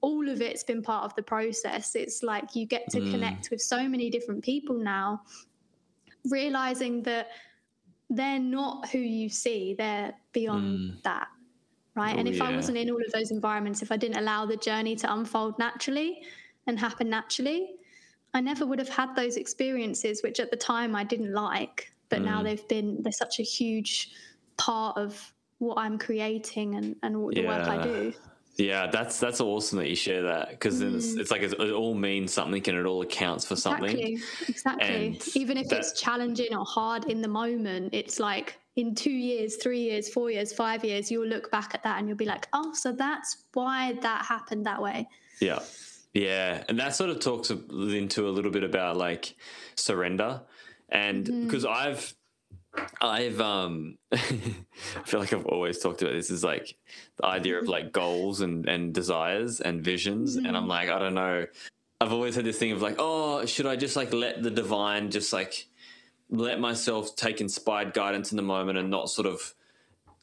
[0.00, 1.94] all of it's been part of the process.
[1.94, 3.10] It's like you get to mm.
[3.10, 5.22] connect with so many different people now,
[6.30, 7.28] realizing that
[8.08, 11.02] they're not who you see, they're beyond mm.
[11.02, 11.28] that
[12.00, 12.16] right?
[12.16, 12.48] Oh, and if yeah.
[12.48, 15.58] I wasn't in all of those environments, if I didn't allow the journey to unfold
[15.58, 16.22] naturally
[16.66, 17.74] and happen naturally,
[18.32, 22.20] I never would have had those experiences, which at the time I didn't like, but
[22.20, 22.26] mm.
[22.26, 24.10] now they've been, they're such a huge
[24.56, 27.48] part of what I'm creating and, and what the yeah.
[27.48, 28.12] work I do.
[28.56, 30.94] Yeah, that's that's awesome that you share that because mm.
[30.94, 33.96] it's, it's, like it all means something and it all accounts for something.
[33.96, 34.48] Exactly.
[34.48, 35.40] Exactly.
[35.40, 39.56] Even if that, it's challenging or hard in the moment, it's like in two years,
[39.56, 42.48] three years, four years, five years, you'll look back at that and you'll be like,
[42.52, 45.08] oh, so that's why that happened that way.
[45.40, 45.60] Yeah.
[46.14, 46.64] Yeah.
[46.68, 49.34] And that sort of talks into a little bit about like
[49.74, 50.42] surrender.
[50.88, 51.88] And because mm-hmm.
[51.88, 52.14] I've,
[53.00, 54.16] I've um I
[55.04, 56.76] feel like I've always talked about this is like
[57.16, 60.46] the idea of like goals and and desires and visions mm-hmm.
[60.46, 60.70] and I'm mm-hmm.
[60.70, 61.46] like I don't know
[62.00, 65.10] I've always had this thing of like oh should I just like let the divine
[65.10, 65.66] just like
[66.30, 69.54] let myself take inspired guidance in the moment and not sort of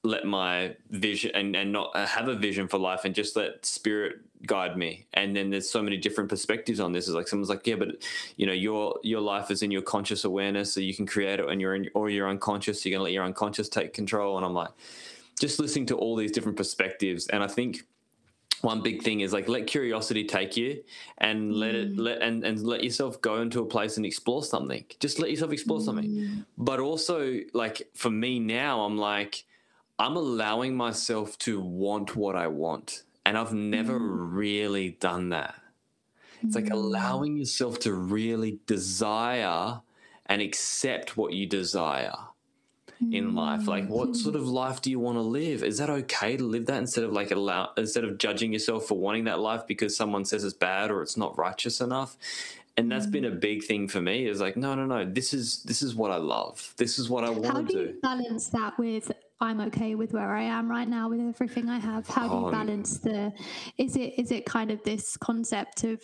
[0.03, 3.65] let my vision and, and not uh, have a vision for life and just let
[3.65, 5.05] spirit guide me.
[5.13, 7.07] And then there's so many different perspectives on this.
[7.07, 7.89] Is like someone's like yeah but
[8.37, 11.45] you know your your life is in your conscious awareness so you can create it
[11.45, 14.37] when you're in or you're unconscious so you're gonna let your unconscious take control.
[14.37, 14.69] And i'm like
[15.39, 17.27] just listening to all these different perspectives.
[17.27, 17.83] And i think
[18.61, 20.83] one big thing is like let curiosity take you
[21.17, 21.83] and let mm.
[21.83, 25.29] it let and, and let yourself go into a place and explore something just let
[25.29, 25.85] yourself explore mm.
[25.85, 29.45] something but also like for me now i'm like
[29.99, 34.35] i'm allowing myself to want what i want and i've never mm.
[34.35, 35.55] really done that
[36.43, 36.73] it's like mm.
[36.73, 39.81] allowing yourself to really desire
[40.27, 42.15] and accept what you desire
[43.11, 43.67] in life?
[43.67, 45.63] Like what sort of life do you want to live?
[45.63, 48.97] Is that okay to live that instead of like allow instead of judging yourself for
[48.97, 52.17] wanting that life because someone says it's bad or it's not righteous enough?
[52.75, 53.39] And that's been a mm.
[53.39, 56.17] big thing for me is like no no no this is this is what i
[56.17, 56.75] love.
[56.77, 60.35] This is what i want how do you balance that with i'm okay with where
[60.35, 63.33] i am right now with everything i have how do you oh, balance the
[63.77, 66.01] is it is it kind of this concept of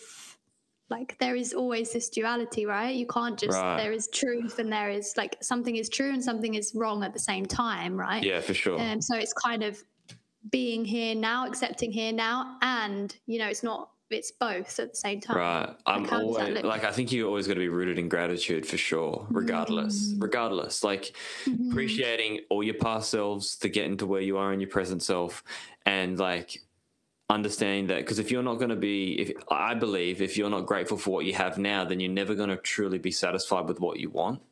[0.90, 2.94] like there is always this duality right?
[2.94, 3.76] You can't just right.
[3.76, 7.12] there is truth and there is like something is true and something is wrong at
[7.12, 8.22] the same time right?
[8.22, 8.78] Yeah for sure.
[8.78, 9.82] And um, so it's kind of
[10.50, 14.96] being here now accepting here now and you know it's not it's both at the
[14.96, 15.36] same time.
[15.36, 15.76] Right.
[15.86, 19.26] I'm always like i think you always got to be rooted in gratitude for sure
[19.30, 20.22] regardless mm.
[20.22, 20.84] regardless.
[20.84, 21.14] Like
[21.46, 21.70] mm-hmm.
[21.70, 25.42] appreciating all your past selves to get into where you are in your present self
[25.86, 26.60] and like
[27.30, 30.66] understanding that because if you're not going to be if i believe if you're not
[30.66, 33.80] grateful for what you have now then you're never going to truly be satisfied with
[33.80, 34.42] what you want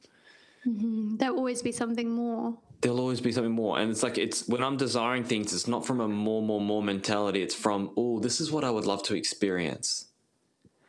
[0.67, 1.17] mm-hmm.
[1.17, 4.63] there'll always be something more there'll always be something more and it's like it's when
[4.63, 8.41] i'm desiring things it's not from a more more more mentality it's from oh this
[8.41, 10.07] is what i would love to experience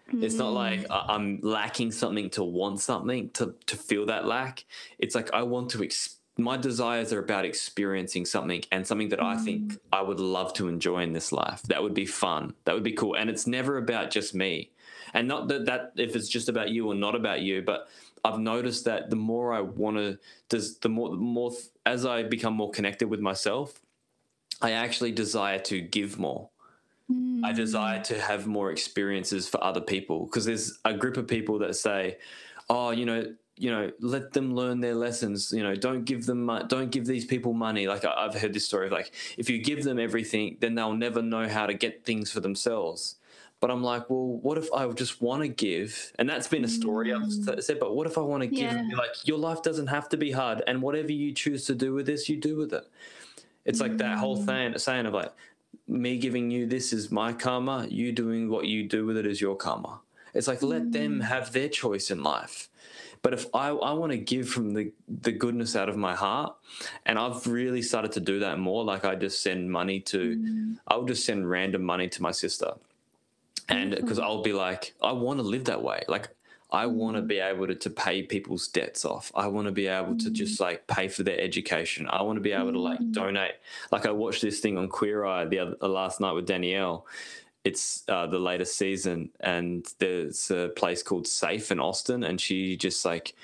[0.08, 0.24] mm-hmm.
[0.24, 1.06] it's not like mm.
[1.10, 4.64] i'm lacking something to want something to to feel that lack
[5.00, 9.22] it's like i want to experience my desires are about experiencing something and something that
[9.22, 9.78] I think mm.
[9.92, 11.62] I would love to enjoy in this life.
[11.64, 12.54] That would be fun.
[12.66, 13.16] That would be cool.
[13.16, 14.72] And it's never about just me.
[15.14, 17.88] And not that that if it's just about you or not about you, but
[18.26, 20.18] I've noticed that the more I want to
[20.50, 21.52] does the more the more
[21.86, 23.80] as I become more connected with myself,
[24.60, 26.50] I actually desire to give more.
[27.12, 27.44] Mm.
[27.44, 31.60] I desire to have more experiences for other people because there's a group of people
[31.60, 32.18] that say,
[32.72, 36.50] "Oh, you know, you know let them learn their lessons you know don't give them
[36.68, 39.84] don't give these people money like i've heard this story of like if you give
[39.84, 43.16] them everything then they'll never know how to get things for themselves
[43.64, 46.12] But I'm like, well, what if I just want to give?
[46.20, 47.24] And that's been a story Mm.
[47.48, 48.74] I've said, but what if I want to give?
[48.76, 48.98] Yeah.
[49.04, 50.58] Like, your life doesn't have to be hard.
[50.68, 52.86] And whatever you choose to do with this, you do with it.
[53.64, 54.46] It's like that whole Mm.
[54.50, 55.32] thing, saying of like,
[55.88, 59.40] me giving you this is my karma, you doing what you do with it is
[59.40, 59.94] your karma.
[60.34, 61.24] It's like, let them Mm.
[61.34, 62.68] have their choice in life.
[63.24, 66.56] But if I, I want to give from the, the goodness out of my heart,
[67.06, 70.78] and I've really started to do that more, like I just send money to, Mm.
[70.90, 72.74] I'll just send random money to my sister.
[73.70, 74.28] And because Mm-hmm.
[74.28, 76.04] I'll be like, I want to live that way.
[76.10, 76.30] Like,
[76.70, 77.28] I want to Mm.
[77.28, 79.32] be able to, to pay people's debts off.
[79.36, 82.08] I want to be able to just like pay for their education.
[82.10, 83.14] I want to be able to like Mm.
[83.14, 83.54] donate.
[83.92, 87.06] Like I watched this thing on Queer Eye the other, last night with Danielle.
[87.64, 92.76] It's uh, the latest season, and there's a place called Safe in Austin, and she
[92.76, 93.36] just like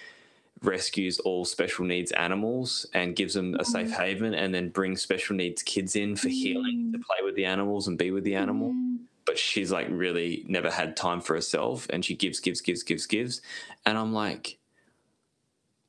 [0.61, 5.35] rescues all special needs animals and gives them a safe haven, and then brings special
[5.35, 8.69] needs kids in for healing to play with the animals and be with the animal.
[8.69, 8.97] Mm.
[9.25, 13.05] but she's like really never had time for herself and she gives gives gives gives
[13.05, 13.41] gives.
[13.85, 14.57] And i'm like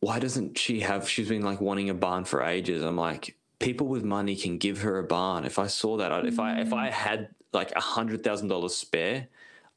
[0.00, 2.82] why doesn't she have she's been like wanting a barn for ages.
[2.82, 5.44] I'm like people with money can give her a barn.
[5.44, 9.28] If i saw that if i if i had like a hundred thousand dollars spare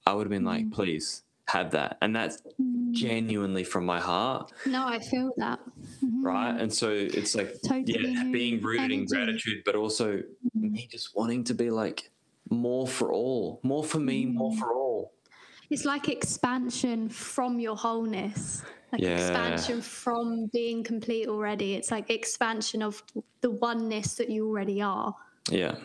[0.05, 0.71] i would have been like mm.
[0.71, 2.91] please have that and that's mm.
[2.91, 5.59] genuinely from my heart No, I feel that.
[6.03, 6.23] Mhm.
[6.23, 10.71] right and so it's like Totally yeah being rooted in gratitude but also mm-hmm.
[10.71, 12.09] me just wanting to be like
[12.49, 14.59] more for all more for me more mm.
[14.59, 15.11] for all
[15.69, 18.61] It's like expansion from your wholeness,
[18.91, 19.15] like Yeah.
[19.17, 21.73] expansion from being complete already.
[21.73, 23.01] It's like expansion of
[23.41, 25.15] the oneness that you already are.
[25.49, 25.75] Yeah.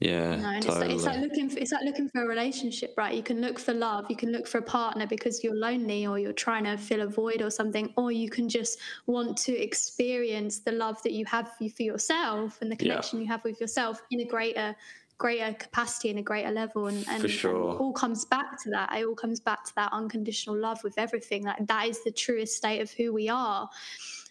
[0.00, 0.36] Yeah.
[0.36, 0.94] You know, and totally.
[0.94, 3.14] it's, like, it's like looking for, it's like looking for a relationship, right?
[3.14, 6.18] You can look for love, you can look for a partner because you're lonely or
[6.18, 10.60] you're trying to fill a void or something, or you can just want to experience
[10.60, 12.94] the love that you have for for yourself and the Yeah.
[12.94, 14.74] connection you have with yourself in a greater
[15.18, 17.50] greater capacity and a greater level and, and, sure.
[17.50, 20.82] and it all comes back to that it all comes back to that unconditional love
[20.82, 23.68] with everything like that is the truest state of who we are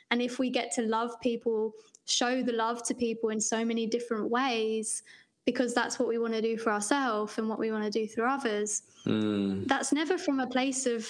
[0.10, 1.74] and if we get to love people
[2.06, 5.04] show the love to people in so many different ways
[5.50, 8.06] because that's what we want to do for ourselves and what we want to do
[8.08, 11.08] through others Mm, that's never from a place of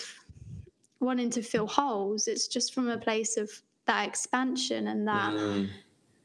[1.02, 3.50] wanting to fill holes it's just from a place of
[3.86, 5.68] that expansion and that mm.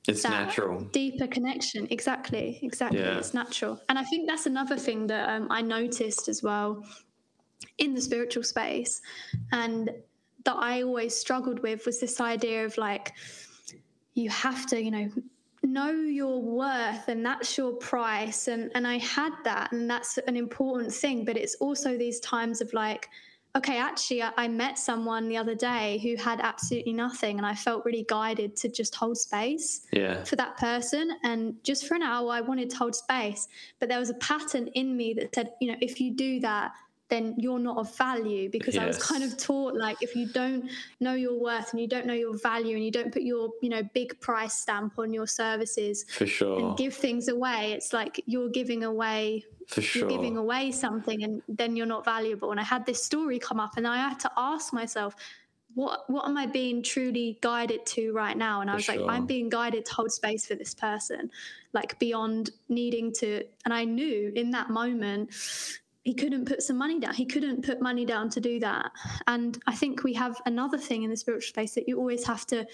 [0.07, 0.81] It's that natural.
[1.03, 3.19] deeper connection exactly exactly Yeah.
[3.19, 6.85] it's natural and i think that's another thing that um, i noticed as well
[7.79, 9.01] in the spiritual space
[9.61, 9.91] and
[10.45, 13.07] that i always struggled with was this idea of like
[14.23, 15.09] you have to you know
[15.67, 20.37] know your worth and that's your price and and i had that and that's an
[20.37, 23.09] important thing but it's also these times of like
[23.57, 27.55] okay actually I, I met someone the other day who had absolutely nothing and i
[27.55, 30.25] felt really guided to just hold space Yeah.
[30.25, 33.49] for that person and just for an hour i wanted to hold space
[33.81, 36.73] but there was a pattern in me that said you know if you do that
[37.15, 40.69] then you're not of value because i was kind of taught like if you don't
[41.01, 43.69] know your worth and you don't know your value and you don't put your you
[43.69, 46.59] know big price stamp on your services For sure.
[46.61, 50.01] and give things away it's like you're giving away For sure.
[50.01, 53.61] you're giving away something and then you're not valuable and i had this story come
[53.61, 55.15] up and i had to ask myself
[55.75, 58.99] what what am i being truly guided to right now and i For was like
[58.99, 59.11] sure.
[59.11, 61.31] i'm being guided to hold space for this person
[61.73, 65.31] like beyond needing to and i knew in that moment
[66.05, 68.91] he couldn't put some money down he couldn't put money down to do that
[69.27, 72.47] and i think we have another thing in the spiritual space that you always have
[72.47, 72.65] to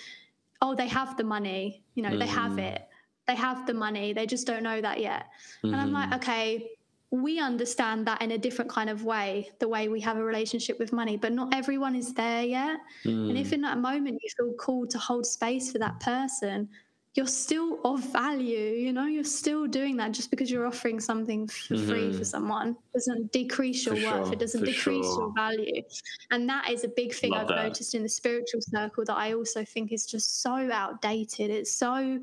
[0.62, 2.72] oh they have the money you know they have Mm.
[2.72, 2.88] it
[3.28, 5.26] they have the money they just don't know that yet
[5.62, 6.16] and I'm like, Mhm.
[6.16, 6.70] okay,
[7.12, 10.78] we understand that in a different kind of way, the way we have a relationship
[10.78, 12.78] with money, but not everyone is there yet.
[13.04, 13.52] And if Mm.
[13.56, 16.68] in that moment you feel called to hold space for that person,
[17.14, 21.48] you're still of value, you know, you're still doing that just because you're offering something
[21.48, 25.18] for free for someone doesn't decrease your For worth, sure, it doesn't for decrease sure.
[25.18, 25.82] your value.
[26.30, 27.62] And that is a big thing Love I've that.
[27.64, 31.50] noticed in the spiritual circle that I also think is just so outdated.
[31.50, 32.20] It's so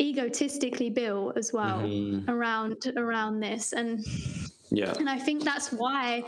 [0.00, 2.28] egotistically built as well Mhm.
[2.28, 4.04] around around this and
[4.70, 4.94] Yeah.
[4.98, 6.24] and I think that's why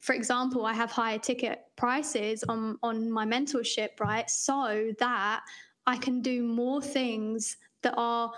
[0.00, 5.42] for example I have higher ticket prices on on my mentorship right so that
[5.88, 8.32] I can do more things that are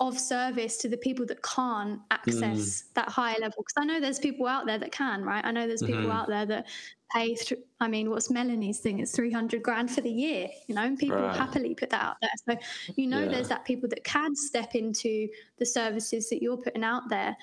[0.00, 4.18] of service to the people that can't access that higher level because I know there's
[4.18, 6.12] people out there that can right I know there's people Mhm.
[6.12, 6.66] out there that
[7.14, 10.82] pay through I mean what's Melanie's thing it's 300 grand for the year you know
[10.82, 11.30] and people Right.
[11.30, 12.56] happily put that out there so
[12.96, 13.28] you know Yeah.
[13.28, 15.28] there's that people that can step into
[15.58, 17.36] the services that you're putting out there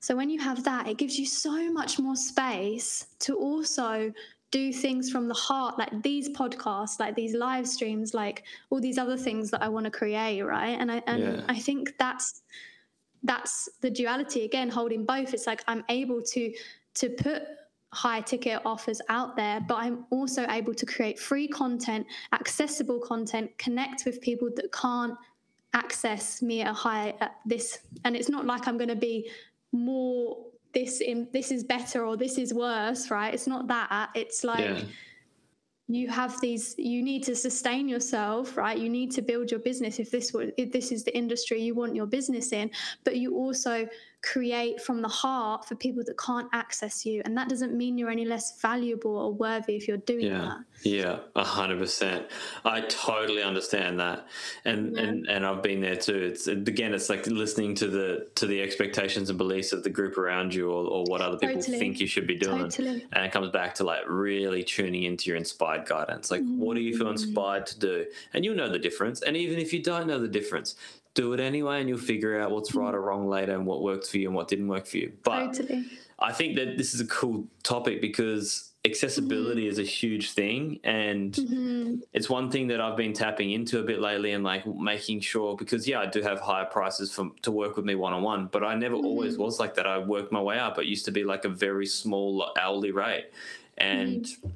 [0.00, 4.12] so when you have that, it gives you so much more space to also
[4.50, 8.96] do things from the heart, like these podcasts, like these live streams, like all these
[8.96, 10.76] other things that I want to create, right?
[10.80, 11.44] And I and Yeah.
[11.48, 12.42] I think that's
[13.22, 16.52] that's the duality again holding both it's like i'm able to
[16.94, 17.42] to put
[17.92, 23.50] high ticket offers out there but i'm also able to create free content accessible content
[23.58, 25.14] connect with people that can't
[25.74, 29.28] access me at a high at this and it's not like i'm going to be
[29.72, 33.32] more this in this is better or this is worse right?
[33.34, 34.10] It's not that.
[34.14, 34.82] It's like yeah.
[35.88, 38.78] you have these you need to sustain yourself right?
[38.78, 41.74] You need to build your business if this were if this is the industry you
[41.74, 42.70] want your business in.
[43.04, 43.88] But you also
[44.20, 48.10] create from the heart for people that can't access you and that doesn't mean you're
[48.10, 50.38] any less valuable or worthy if you're doing yeah.
[50.38, 52.26] that yeah a hundred percent
[52.64, 54.26] i totally understand that
[54.64, 55.02] and yeah.
[55.04, 58.60] and and i've been there too it's again it's like listening to the to the
[58.60, 61.78] expectations and beliefs of the group around you or, or what other people totally.
[61.78, 63.06] think you should be doing totally.
[63.12, 66.58] and it comes back to like really tuning into your inspired guidance like mm-hmm.
[66.58, 67.12] what do you feel mm.
[67.12, 68.04] inspired to do
[68.34, 70.74] and you'll know the difference and even if you don't know the difference
[71.18, 74.06] do it anyway and you'll figure out what's right or wrong later and what worked
[74.06, 75.12] for you and what didn't work for you.
[75.24, 75.84] But totally.
[76.20, 79.70] I think that this is a cool topic because accessibility mm-hmm.
[79.70, 81.96] is a huge thing and mm-hmm.
[82.12, 85.56] it's one thing that I've been tapping into a bit lately and like making sure
[85.56, 88.46] because yeah I do have higher prices for to work with me one on one
[88.46, 89.04] but I never mm-hmm.
[89.04, 91.48] always was like that I worked my way up it used to be like a
[91.48, 93.26] very small hourly rate
[93.76, 94.48] and mm-hmm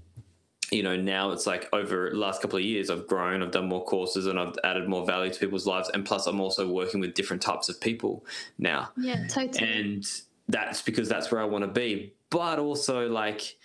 [0.73, 3.69] you know now it's like over the last couple of years i've grown i've done
[3.69, 5.91] more courses and i've added more value to people's lives.
[5.93, 8.25] And plus i'm also working with different types of people
[8.59, 8.91] now.
[8.97, 9.69] Yeah totally.
[9.69, 10.05] And
[10.49, 12.15] that's because that's where i want to be.
[12.31, 13.57] But also like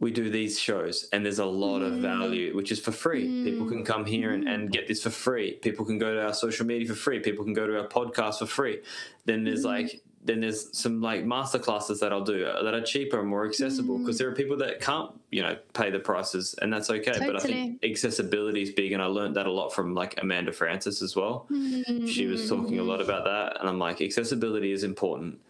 [0.00, 1.88] we do these shows and there's a lot mm.
[1.88, 3.28] of value which is for free.
[3.28, 3.44] Mm.
[3.44, 5.54] people can come here and, and get this for free.
[5.54, 7.20] People can go to our social media for free.
[7.20, 8.80] People can go to our podcast for free.
[9.26, 9.66] Then there's mm.
[9.76, 13.28] like then there's some like master classes that I'll do uh, that are cheaper and
[13.28, 14.18] more accessible because mm.
[14.18, 17.12] there are people that can't, you know, pay the prices and that's okay.
[17.12, 17.26] Totally.
[17.32, 20.52] But I think accessibility is big and I learned that a lot from like Amanda
[20.52, 21.46] Frances as well.
[21.50, 22.06] Mm-hmm.
[22.06, 25.40] She was talking a lot about that and I'm like, accessibility is important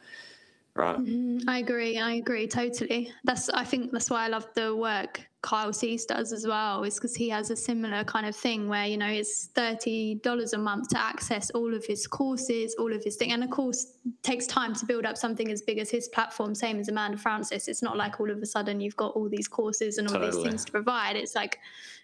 [0.75, 0.97] right?
[0.97, 1.49] Mm-hmm.
[1.51, 1.99] I agree.
[1.99, 3.13] I agree totally.
[3.25, 6.95] That's I think that's why I love the work Kyle Cease does as well, is
[6.95, 10.59] because he has a similar kind of thing where you know it's thirty dollars a
[10.59, 14.47] month to access all of his courses, all of his thing, and of course takes
[14.47, 16.55] time to build up something as big as his platform.
[16.55, 19.49] Same as Amanda Frances, It's not like all of a sudden you've got all these
[19.49, 20.33] courses and all totally.
[20.33, 21.17] these things to provide.
[21.17, 21.59] It's like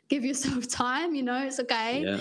[0.09, 2.21] give yourself time you know it's okay yeah.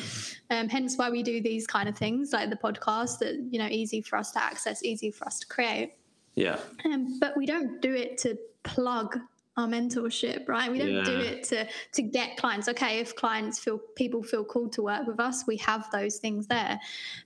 [0.57, 3.67] um, hence why we do these kind of things like the podcast that you know
[3.67, 5.91] easy for us to access easy for us to create
[6.35, 6.59] yeah.
[6.85, 9.19] Um, but we don't do it to plug
[9.55, 10.71] our mentorship, right?
[10.71, 11.03] We don't yeah.
[11.03, 12.67] do it to to get clients.
[12.67, 16.47] Okay, if clients feel people feel called to work with us, we have those things
[16.47, 16.79] there.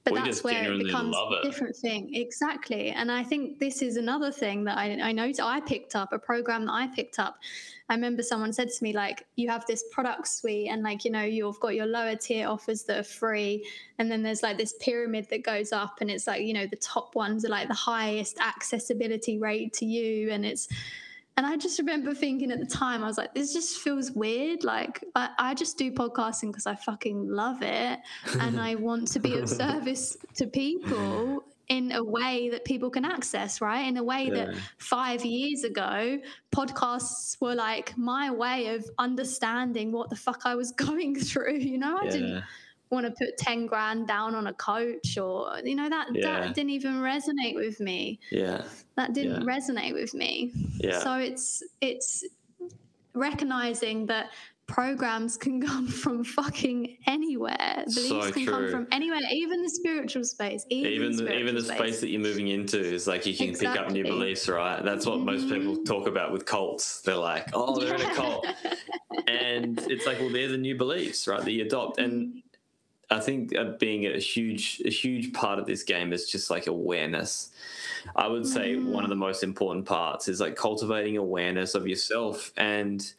[0.03, 2.13] But we that's where it becomes a different thing.
[2.13, 2.89] Exactly.
[2.89, 6.19] And I think this is another thing that I, I know I picked up, a
[6.19, 7.37] program that I picked up.
[7.89, 11.11] I remember someone said to me, like, you have this product suite and like, you
[11.11, 13.65] know, you've got your lower tier offers that are free.
[13.97, 16.75] And then there's like this pyramid that goes up and it's like, you know, the
[16.77, 20.31] top ones are like the highest accessibility rate to you.
[20.31, 20.67] And it's
[21.37, 24.63] and I just remember thinking at the time, I was like, this just feels weird.
[24.63, 27.99] Like, I, I just do podcasting because I fucking love it.
[28.39, 33.05] And I want to be of service to people in a way that people can
[33.05, 33.87] access, right?
[33.87, 34.45] In a way yeah.
[34.45, 36.17] that five years ago,
[36.51, 41.57] podcasts were like my way of understanding what the fuck I was going through.
[41.59, 42.11] You know, I yeah.
[42.11, 42.43] didn't
[42.89, 46.41] want to put 10 grand down on a coach or you know that yeah.
[46.41, 48.61] that didn't even resonate with me yeah
[48.95, 49.55] that didn't yeah.
[49.57, 52.23] resonate with me yeah so it's it's
[53.13, 54.27] recognizing that
[54.67, 58.53] programs can come from fucking anywhere beliefs so can true.
[58.53, 61.77] come from anywhere even the spiritual space even even the, even the space.
[61.77, 62.01] space.
[62.01, 63.77] that you're moving into is like you can exactly.
[63.77, 65.25] pick up new beliefs right that's what mm-hmm.
[65.25, 65.83] most people mm-hmm.
[65.83, 68.45] talk about with cults they're like oh they're in a cult
[69.27, 72.39] and it's like well they're the new beliefs right that you adopt and mm-hmm.
[73.09, 76.67] I think uh, being a huge a huge part of this game is just like
[76.67, 77.51] awareness.
[78.15, 78.85] I would say mm.
[78.87, 83.13] one of the most important parts is like cultivating awareness of yourself and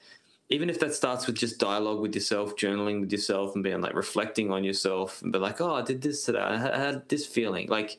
[0.51, 3.95] even if that starts with just dialogue with yourself, journaling with yourself, and being like
[3.95, 6.39] reflecting on yourself, and be like, "Oh, I did this today.
[6.39, 7.99] I had this feeling." Like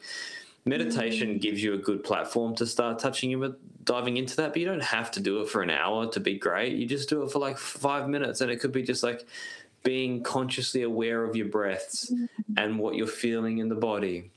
[0.66, 1.42] meditation mm.
[1.42, 4.54] gives you a good platform to start touching you, diving into that.
[4.54, 6.74] But you don't have to do it for an hour to be great.
[6.74, 9.28] You just do it for like five minutes, and it could be just like
[9.84, 12.12] being consciously aware of your breaths
[12.58, 14.32] and what you're feeling in the body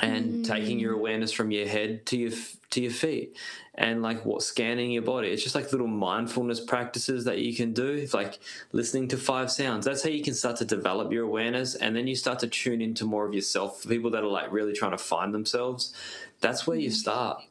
[0.00, 0.44] and mm.
[0.44, 2.32] taking your awareness from your head to your
[2.70, 3.36] to your feet
[3.76, 7.72] and like what scanning your body it's just like little mindfulness practices that you can
[7.72, 8.40] do like
[8.72, 12.08] listening to five sounds that's how you can start to develop your awareness and then
[12.08, 14.90] you start to tune into more of yourself for people that are like really trying
[14.90, 15.94] to find themselves
[16.40, 16.94] that's where you mm.
[16.94, 17.42] start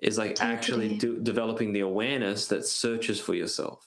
[0.00, 0.54] is like totally.
[0.54, 3.86] actually do, developing the awareness that searches for yourself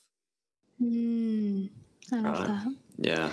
[0.81, 1.69] mm.
[2.13, 2.47] I love right?
[2.47, 2.75] that.
[2.97, 3.29] Yeah.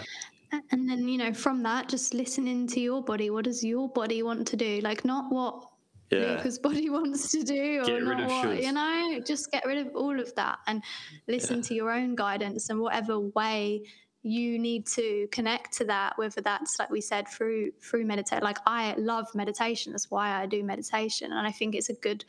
[0.72, 3.30] And then, you know, from that, just listening to your body.
[3.30, 4.80] What does your body want to do?
[4.82, 5.64] Like, not what
[6.10, 6.34] Yeah.
[6.36, 8.62] Luka's body wants to do, or not what, shoulds.
[8.62, 10.82] you know, just get rid of all of that and
[11.28, 11.62] listen Yeah.
[11.62, 13.82] to your own guidance and whatever way
[14.22, 18.58] you need to connect to that whether that's like we said through through meditate like
[18.66, 22.22] i love meditation that's why i do meditation and i think it's a good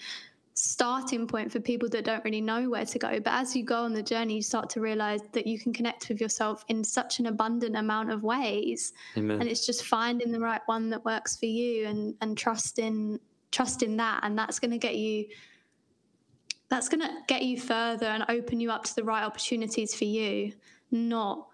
[0.64, 3.20] starting point for people that don't really know where to go.
[3.20, 6.08] But as you go on the journey, you start to realize that you can connect
[6.08, 8.94] with yourself in such an abundant amount of ways.
[9.18, 9.42] Amen.
[9.42, 13.98] And it's just finding the right one that works for you and and trusting trusting
[13.98, 14.20] that.
[14.22, 15.26] And that's gonna get you
[16.70, 20.54] that's gonna get you further and open you up to the right opportunities for you,
[20.92, 21.48] not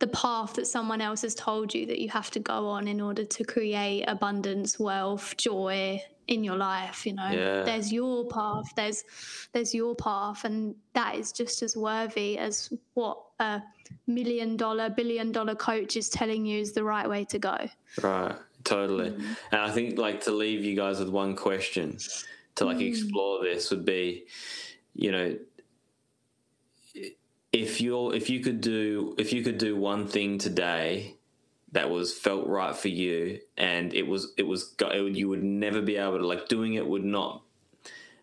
[0.00, 3.00] the path that someone else has told you that you have to go on in
[3.00, 7.04] order to create abundance, wealth, joy in your life.
[7.04, 7.62] You know, Yeah.
[7.64, 8.72] there's your path.
[8.74, 9.04] There's
[9.52, 13.62] there's your path, and that is just as worthy as what a
[14.06, 17.56] million dollar, billion dollar coach is telling you is the right way to go.
[18.00, 19.10] Right, totally.
[19.10, 19.36] Mm.
[19.52, 21.98] And I think like to leave you guys with one question
[22.54, 22.88] to like Mm.
[22.88, 24.26] explore this would be,
[24.94, 25.36] you know,
[27.52, 31.16] if you're if you could do if you could do one thing today
[31.72, 34.74] that was felt right for you and it was it was
[35.12, 37.42] you would never be able to like doing it would not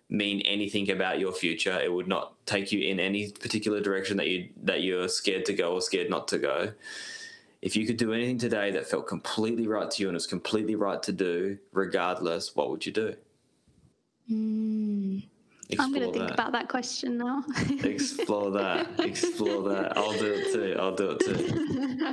[0.10, 4.28] mean anything about your future it would not take you in any particular direction that
[4.28, 6.72] you that you're scared to go or scared not to go
[7.62, 10.76] if you could do anything today that felt completely right to you and was completely
[10.76, 13.16] right to do, regardless, what would you do?
[14.32, 15.28] Mm.
[15.80, 16.34] I'm going to think that.
[16.34, 17.44] about that question now.
[17.84, 18.88] Explore that.
[19.00, 19.98] Explore that.
[19.98, 20.76] I'll do it too.
[20.80, 22.08] I'll do it too.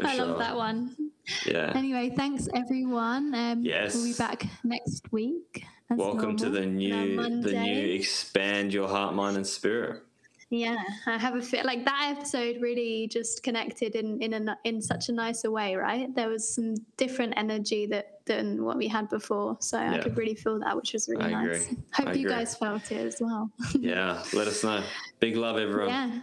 [0.04, 0.26] I sure.
[0.26, 0.96] love that one.
[1.44, 1.72] Yeah.
[1.74, 3.34] Anyway, thanks everyone.
[3.34, 3.94] Um, Yes.
[3.94, 5.64] We'll be back next week.
[5.90, 10.02] Welcome to the new the new expand your heart, mind, and spirit.
[10.48, 14.80] Yeah, I have a feel like that episode really just connected in in a in
[14.80, 16.14] such a nicer way, right?
[16.14, 20.34] There was some different energy that than what we had before, so I could really
[20.34, 21.64] feel that, which was really I nice.
[21.66, 21.78] agree.
[21.94, 22.32] Hope I you agree.
[22.38, 23.50] guys felt it as well.
[23.78, 24.22] Yeah.
[24.32, 24.82] Let us know.
[25.20, 25.88] Big love, everyone.
[25.88, 26.20] yeah,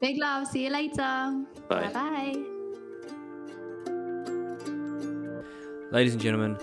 [0.00, 0.46] big love.
[0.48, 1.44] See you later.
[1.68, 1.88] Bye.
[1.88, 2.36] Bye bye.
[5.90, 6.56] Ladies and gentlemen,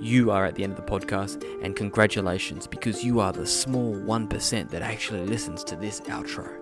[0.00, 3.94] you are at the end of the podcast, and congratulations because you are the small
[3.94, 6.59] 1% that actually listens to this outro.